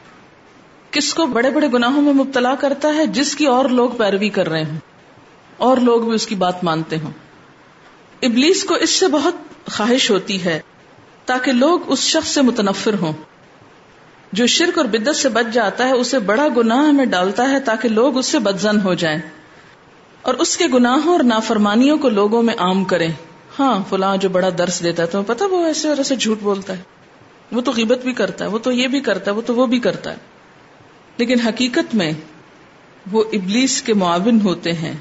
[0.95, 4.49] کس کو بڑے بڑے گناہوں میں مبتلا کرتا ہے جس کی اور لوگ پیروی کر
[4.49, 4.79] رہے ہوں
[5.57, 7.11] اور لوگ بھی اس کی بات مانتے ہوں
[8.23, 9.35] ابلیس کو اس سے بہت
[9.73, 10.61] خواہش ہوتی ہے
[11.25, 13.13] تاکہ لوگ اس شخص سے متنفر ہوں
[14.33, 17.89] جو شرک اور بدت سے بچ جاتا ہے، اسے بڑا گناہ میں ڈالتا ہے تاکہ
[17.89, 19.19] لوگ اس سے بدزن ہو جائیں
[20.23, 23.13] اور اس کے گناہوں اور نافرمانیوں کو لوگوں میں عام کریں۔
[23.59, 26.79] ہاں فلاں جو بڑا درس دیتا ہے تو پتا وہ ایسے اور ایسے جھوٹ بولتا
[26.79, 26.83] ہے۔
[27.53, 29.67] وہ تو غیبت بھی کرتا ہے، وہ تو یہ بھی کرتا ہے، وہ تو وہ
[29.67, 30.34] بھی کرتا ہے۔
[31.17, 32.13] لیکن حقیقت میں
[33.13, 34.95] وہ ابلیس کے معاون ہوتے ہیں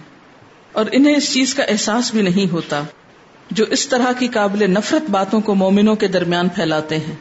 [0.72, 2.84] اور انہیں اس چیز کا احساس بھی نہیں ہوتا
[3.52, 7.16] جو اس طرح کی قابل نفرت باتوں کو مومنوں کے درمیان پھیلاتے ہیں۔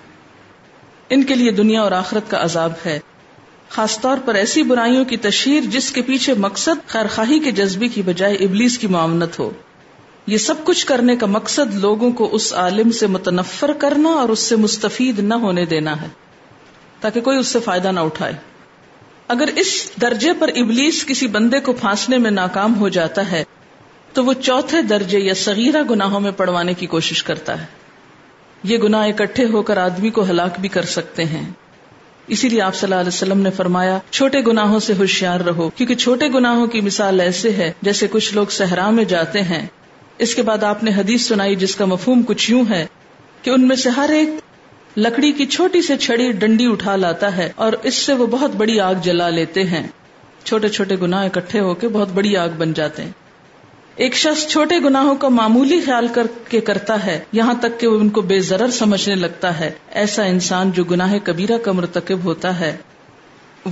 [1.09, 2.99] ان کے لیے دنیا اور آخرت کا عذاب ہے۔
[3.69, 7.89] خاص طور پر ایسی برائیوں کی تشہیر جس کے پیچھے مقصد خیر خواہی کے جذبے
[7.89, 9.51] کی بجائے ابلیس کی معاونت ہو۔
[10.27, 14.39] یہ سب کچھ کرنے کا مقصد لوگوں کو اس عالم سے متنفر کرنا اور اس
[14.39, 16.07] سے مستفید نہ ہونے دینا ہے
[17.01, 18.33] تاکہ کوئی اس سے فائدہ نہ اٹھائے۔
[19.33, 23.45] اگر اس درجے پر ابلیس کسی بندے کو پھانسنے میں ناکام ہو جاتا ہے،
[24.13, 27.67] تو وہ چوتھے درجے یا صغیرہ گناہوں میں پڑوانے کی کوشش کرتا ہے۔
[28.63, 31.51] یہ گناہ اکٹھے ہو کر آدمی کو ہلاک بھی کر سکتے ہیں۔
[32.27, 35.95] اسی لیے آپ صلی اللہ علیہ وسلم نے فرمایا، چھوٹے گناہوں سے ہوشیار رہو، کیونکہ
[35.95, 39.67] چھوٹے گناہوں کی مثال ایسے ہے جیسے کچھ لوگ صحرا میں جاتے ہیں۔
[40.19, 42.87] اس کے بعد آپ نے حدیث سنائی جس کا مفہوم کچھ یوں ہے
[43.43, 44.29] کہ ان میں سے ہر ایک
[44.97, 48.81] لکڑی کی چھوٹی سے چھڑی ڈنڈی اٹھا لاتا ہے اور اس سے وہ بہت بڑی
[48.81, 49.87] آگ جلا لیتے ہیں۔
[50.45, 53.11] چھوٹے چھوٹے گنا اکٹھے ہو کے بہت بڑی آگ بن جاتے ہیں۔
[53.97, 58.01] ایک شخص چھوٹے گناہوں کا معمولی خیال کر کے کرتا ہے، یہاں تک کہ وہ
[58.01, 62.61] ان کو بے ضرر سمجھنے لگتا ہے۔ ایسا انسان جو گناہ کبیرہ کا مرتکب ہوتا
[62.61, 62.77] ہے،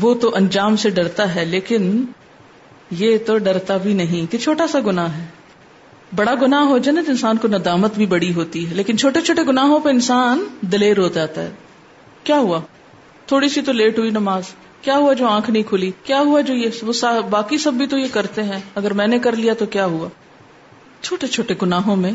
[0.01, 2.05] وہ تو انجام سے ڈرتا ہے، لیکن
[2.91, 5.40] یہ تو ڈرتا بھی نہیں کہ چھوٹا سا گناہ ہے۔
[6.15, 9.21] بڑا گنا ہو جائے نا تو انسان کو ندامت بھی بڑی ہوتی ہے۔ لیکن چھوٹے
[9.21, 11.51] چھوٹے گناہوں پہ انسان دلیر ہو جاتا ہے۔
[12.25, 12.61] کیا ہوا؟
[13.27, 14.43] تھوڑی سی تو لیٹ ہوئی نماز۔
[14.83, 17.99] کیا ہوا جو آنکھ نہیں کھلی؟ کیا ہوا جو یہ وہ باقی سب بھی تو
[17.99, 20.09] یہ کرتے ہیں۔ اگر میں نے کر لیا تو کیا ہوا؟
[21.01, 22.13] چھوٹے چھوٹے گناہوں میں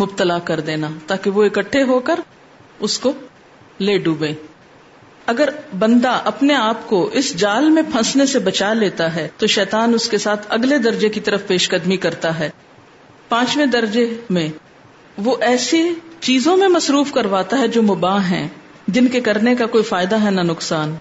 [0.00, 2.20] مبتلا کر دینا تاکہ وہ اکٹھے ہو کر
[2.80, 3.12] اس کو
[3.80, 4.32] لے ڈوبے۔
[5.26, 5.48] اگر
[5.78, 10.08] بندہ اپنے آپ کو اس جال میں پھنسنے سے بچا لیتا ہے تو شیطان اس
[10.08, 12.50] کے ساتھ اگلے درجے کی طرف پیش قدمی کرتا ہے۔
[13.28, 14.48] پانچویں درجے میں
[15.18, 18.48] وہ ایسی چیزوں میں مصروف کرواتا ہے جو مباح ہیں،
[18.88, 20.96] جن کے کرنے کا کوئی فائدہ ہے نہ نقصان۔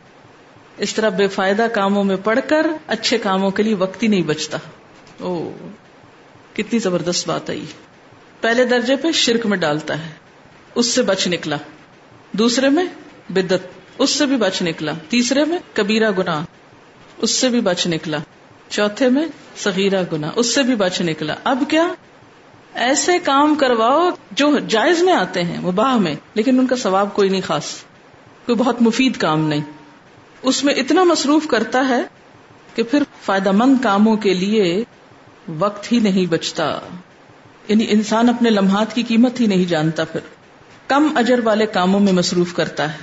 [0.77, 4.21] اس طرح بے فائدہ کاموں میں پڑھ کر اچھے کاموں کے لیے وقت ہی نہیں
[4.21, 4.57] بچتا۔
[5.19, 5.51] او
[6.53, 7.65] کتنی زبردست بات آئی
[8.41, 10.11] پہلے درجے پہ شرک میں ڈالتا ہے،
[10.75, 11.57] اس سے بچ نکلا۔
[12.31, 12.85] دوسرے میں
[13.29, 13.67] بدت
[13.97, 16.45] اس سے بھی بچ نکلا۔ تیسرے میں کبیرہ گنا
[17.17, 18.17] اس سے بھی بچ نکلا۔
[18.69, 21.87] چوتھے میں سغیرہ گنا اس سے بھی بچ نکلا۔ اب کیا؟
[22.75, 27.13] ایسے کام کرواؤ جو جائز میں آتے ہیں وہ باہ میں، لیکن ان کا ثواب
[27.13, 27.65] کوئی نہیں خاص،
[28.45, 29.61] کوئی بہت مفید کام نہیں۔
[30.41, 32.01] اس میں اتنا مصروف کرتا ہے
[32.75, 34.83] کہ پھر فائدہ مند کاموں کے لیے
[35.59, 36.79] وقت ہی نہیں بچتا۔
[37.67, 40.19] یعنی انسان اپنے لمحات کی قیمت ہی نہیں جانتا پھر۔
[40.87, 42.97] کم اجر والے کاموں میں مصروف کرتا ہے۔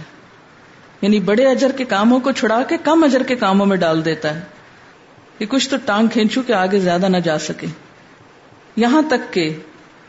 [1.02, 4.34] یعنی بڑے اجر کے کاموں کو چھڑا کے کم اجر کے کاموں میں ڈال دیتا
[4.34, 4.40] ہے۔
[5.38, 7.66] کہ کچھ تو ٹانگ کھینچو کہ آگے زیادہ نہ جا سکے۔
[8.76, 9.56] یہاں تک کہ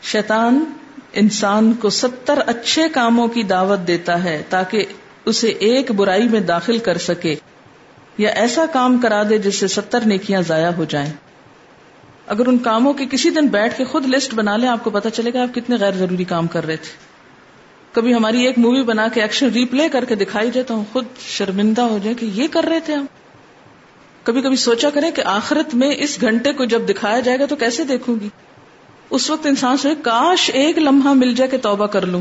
[0.02, 0.64] شیطان
[1.12, 4.84] انسان کو ستر اچھے کاموں کی دعوت دیتا ہے تاکہ
[5.24, 7.34] اسے ایک برائی میں داخل کر سکے
[8.18, 11.12] یا ایسا کام کرا دے جس سے ستر نیکیاں ضائع ہو جائیں۔
[12.26, 15.10] اگر ان کاموں کے کسی دن بیٹھ کے خود لسٹ بنا لیں، آپ کو پتا
[15.10, 16.90] چلے گا آپ کتنے غیر ضروری کام کر رہے تھے۔
[17.92, 21.04] کبھی ہماری ایک مووی بنا کے ایکشن ریپلے کر کے دکھائی جائے تو ہم خود
[21.20, 23.06] شرمندہ ہو جائیں کہ یہ کر رہے تھے ہم۔
[24.22, 27.56] کبھی کبھی سوچا کریں کہ آخرت میں اس گھنٹے کو جب دکھایا جائے گا تو
[27.56, 28.28] کیسے دیکھوں گی؟
[29.14, 32.20] اس وقت انسان سے کاش ایک لمحہ مل جائے کہ توبہ کر لوں۔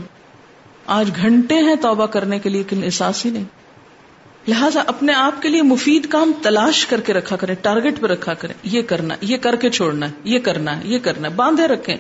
[0.86, 3.44] آج گھنٹے ہیں توبہ کرنے کے لیے احساس ہی نہیں۔
[4.48, 8.34] لہٰذا اپنے آپ کے لیے مفید کام تلاش کر کے رکھا کریں ٹارگیٹ پہ رکھا
[8.34, 11.68] کریں۔ یہ کرنا، یہ کر کے چھوڑنا ہے یہ کرنا ہے یہ کرنا ہے باندھے
[11.68, 11.96] رکھیں۔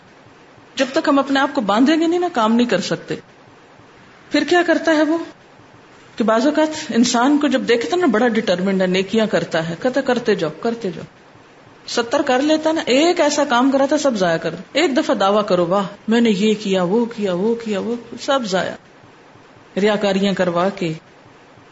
[0.76, 3.16] جب تک ہم اپنے آپ کو باندھیں گے نہیں نا، کام نہیں کر سکتے۔
[4.32, 5.18] پھر کیا کرتا ہے وہ؟
[6.16, 10.02] کہ بعض اوقات انسان کو جب دیکھتا نا، بڑا ڈٹرمنٹ ہے، نیکیاں کرتا ہے۔ کہتا
[10.02, 11.22] کرتے جاؤ کرتے جاؤ۔
[11.88, 15.46] ستر کر لیتا نا، ایک ایسا کام کرا تھا، سب ضائع کر ایک دفعہ دعویٰ
[15.46, 18.74] کرو، واہ، میں نے یہ کیا، وہ کیا وہ کیا، وہ سب ضائع۔
[19.80, 20.94] ریاکاریاں کروا کے،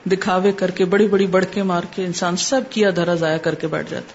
[0.06, 3.68] دکھاوے کر کے، بڑی بڑی بڑکے مار کے، انسان سب کیا دھرا ضائع کر کے
[3.68, 4.14] بیٹھ جاتا۔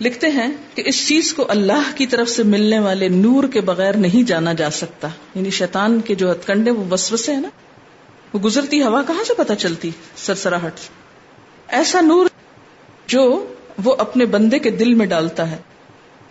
[0.00, 3.96] لکھتے ہیں کہ اس چیز کو اللہ کی طرف سے ملنے والے نور کے بغیر
[3.96, 7.48] نہیں جانا جا سکتا۔ یعنی شیطان کے جو ہتکنڈے وہ وسوسے ہیں نا۔
[8.32, 10.72] وہ گزرتی ہوا کہاں سے پتہ چلتی؟ سرسراہٹ
[11.68, 12.26] ایسا نور
[13.06, 13.54] جو
[13.84, 15.56] وہ اپنے بندے کے دل میں ڈالتا ہے۔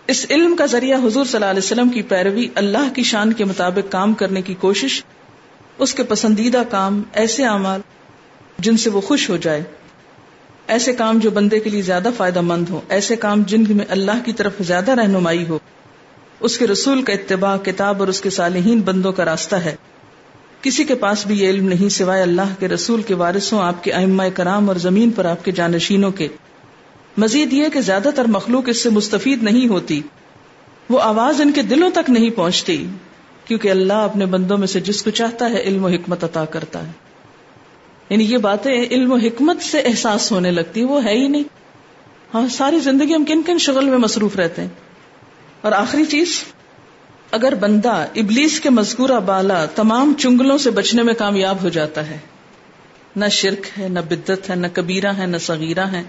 [0.08, 3.46] اس علم کا ذریعہ حضور صلی اللہ علیہ وسلم کی پیروی اللہ کی شان کے
[3.46, 5.04] مطابق کام کرنے کی کوشش،
[5.78, 7.82] اس کے پسندیدہ کام ایسے اعمال
[8.60, 9.64] جن سے وہ خوش ہو جائے۔
[10.68, 14.26] ایسے کام جو بندے کے لیے زیادہ فائدہ مند ہو ایسے کام جن میں اللہ
[14.26, 15.60] کی طرف زیادہ رہنمائی ہو۔
[16.40, 19.76] اس کے رسول کا اتباع، کتاب اور اس کے صالحین بندوں کا راستہ ہے۔
[20.62, 23.92] کسی کے پاس بھی یہ علم نہیں سوائے اللہ کے رسول کے وارثوں، آپ کے
[23.92, 26.28] ائمہ کرام اور زمین پر آپ کے جانشینوں کے۔
[27.18, 30.02] مزید یہ کہ زیادہ تر مخلوق اس سے مستفید نہیں ہوتی۔
[30.90, 32.88] وہ آواز ان کے دلوں تک نہیں پہنچتی،
[33.46, 36.88] کیونکہ اللہ اپنے بندوں میں سے جس کو چاہتا ہے علم و حکمت عطا کرتا
[36.88, 36.92] ہے۔
[38.10, 41.44] یعنی یہ باتیں علم و حکمت سے احساس ہونے لگتی، وہ ہے ہی نہیں۔
[42.34, 44.70] ہاں ساری زندگی ہم کن کن شغل میں مصروف رہتے ہیں۔
[45.62, 46.44] اور آخری چیز،
[47.32, 52.18] اگر بندہ ابلیس کے مذکورہ بالا تمام چنگلوں سے بچنے میں کامیاب ہو جاتا ہے،
[53.16, 56.04] نہ شرک ہے، نہ بدت ہے، نہ کبیرہ ہے، نہ صغیرہ ہے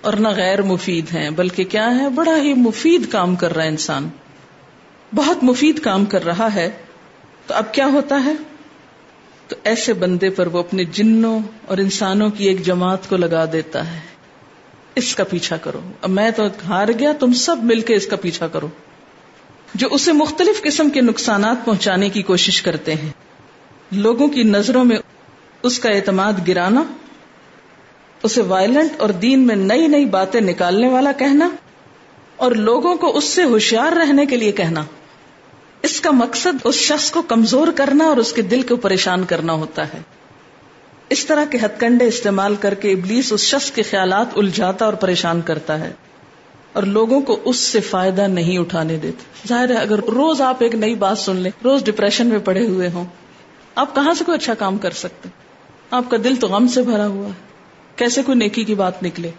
[0.00, 3.68] اور نہ غیر مفید ہیں، بلکہ کیا ہے، بڑا ہی مفید کام کر رہا ہے
[3.68, 4.08] انسان۔
[5.14, 6.70] بہت مفید کام کر رہا ہے،
[7.46, 8.32] تو اب کیا ہوتا ہے؟
[9.48, 13.92] تو ایسے بندے پر وہ اپنے جنوں اور انسانوں کی ایک جماعت کو لگا دیتا
[13.92, 14.00] ہے۔
[14.94, 18.16] اس کا پیچھا کرو۔ اب میں تو ہار گیا، تم سب مل کے اس کا
[18.16, 18.68] پیچھا کرو۔
[19.74, 23.10] جو اسے مختلف قسم کے نقصانات پہنچانے کی کوشش کرتے ہیں۔
[23.92, 24.96] لوگوں کی نظروں میں
[25.62, 26.82] اس کا اعتماد گرانا
[28.22, 31.48] اسے وائلنٹ اور دین میں نئی نئی باتیں نکالنے والا کہنا
[32.36, 34.84] اور لوگوں کو اس سے ہوشیار رہنے کے لیے کہنا۔
[35.82, 39.52] اس کا مقصد اس شخص کو کمزور کرنا اور اس کے دل کو پریشان کرنا
[39.52, 40.00] ہوتا ہے۔
[41.10, 44.94] اس طرح کے ہتھ کنڈے استعمال کر کے ابلیس اس شخص کے خیالات الجھاتا اور
[44.94, 45.92] پریشان کرتا ہے
[46.72, 50.74] اور لوگوں کو اس سے فائدہ نہیں اٹھانے دیتا۔ ظاہر ہے اگر روز آپ ایک
[50.74, 53.04] نئی بات سن لیں، روز ڈپریشن میں پڑے ہوئے ہوں،
[53.74, 55.28] آپ کہاں سے کوئی اچھا کام کر سکتے؟
[55.90, 57.49] آپ کا دل تو غم سے بھرا ہوا ہے۔
[57.96, 59.30] کیسے کوئی نیکی کی بات نکلے؟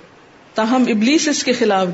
[0.53, 1.87] تاہم ابلیس اس کے خلاف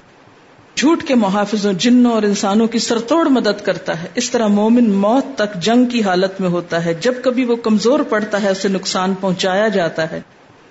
[0.76, 5.38] جھوٹ کے محافظوں، جنوں اور انسانوں کی سرتوڑ مدد کرتا ہے۔ اس طرح مومن موت
[5.38, 9.14] تک جنگ کی حالت میں ہوتا ہے۔ جب کبھی وہ کمزور پڑتا ہے، اسے نقصان
[9.20, 10.20] پہنچایا جاتا ہے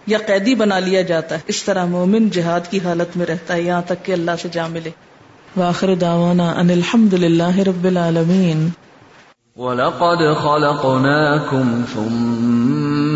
[0.07, 3.63] یا قیدی بنا لیا جاتا ہے۔ اس طرح مومن جہاد کی حالت میں رہتا ہے۔
[3.63, 4.91] یہاں تک کہ اللہ سے جا ملے۔
[5.57, 8.69] واخر دعوانا ان الحمد للہ رب العالمین۔
[9.57, 13.16] وَلَقَدْ خَلَقْنَاكُمْ ثُمَّ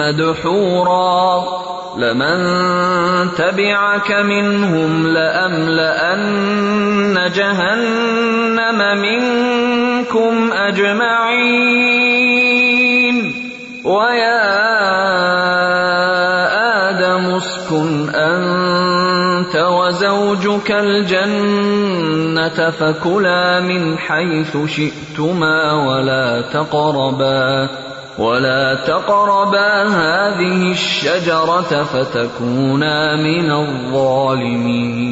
[0.00, 1.44] مدحورا.
[1.96, 2.40] لمن
[3.34, 6.60] تبعك منهم لاملان
[7.34, 11.29] جهنم منكم اجمعين
[19.90, 27.68] وزوجك الجنة فكلا من حيث شئتما ولا تقربا
[28.18, 35.10] ولا تقربا هذه الشجرة فتكونا من الظالمين.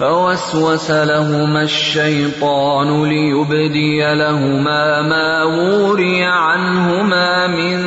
[0.00, 7.80] فوسوس لهما الشيطان ليبدي لهما ما وري عنهما من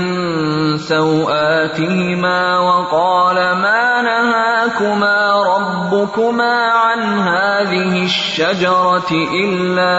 [0.78, 9.12] سوآتهما وقال ما نهاكما ربكما عن هذه الشجرة
[9.44, 9.98] إلا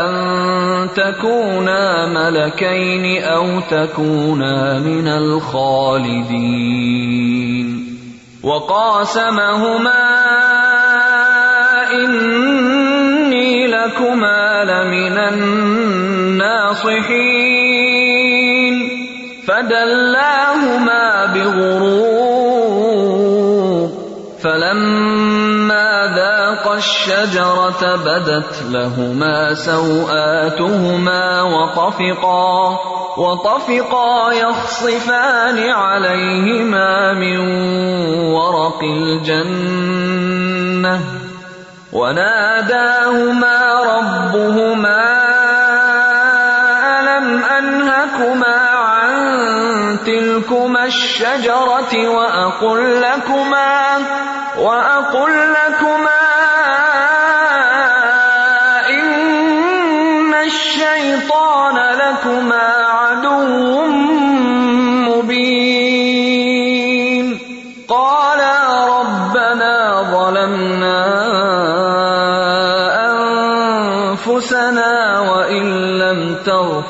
[0.00, 0.12] أن
[0.94, 6.62] تكونا ملكين أو تكونا من الخالدين
[8.42, 10.04] وقاسمهما
[11.92, 16.82] إني لكما لمن الناصحين
[19.48, 22.01] فدلاهما بغرور
[27.22, 32.78] الشجرة بدت لهما سوآتهما وطفقا
[33.16, 37.38] وطفقا يخصفان عليهما من
[38.34, 40.20] ورق الجنة،
[41.92, 43.58] وناداهما
[43.94, 45.02] ربهما
[46.98, 49.12] ألم أنهكما عن
[50.06, 53.98] تلكما الشجرة وأقل لكما
[54.58, 55.81] وأقل لكما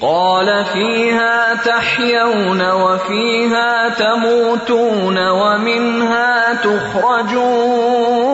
[0.00, 8.30] قال فيها تحيون وفيها تموتون ومنها تخرجون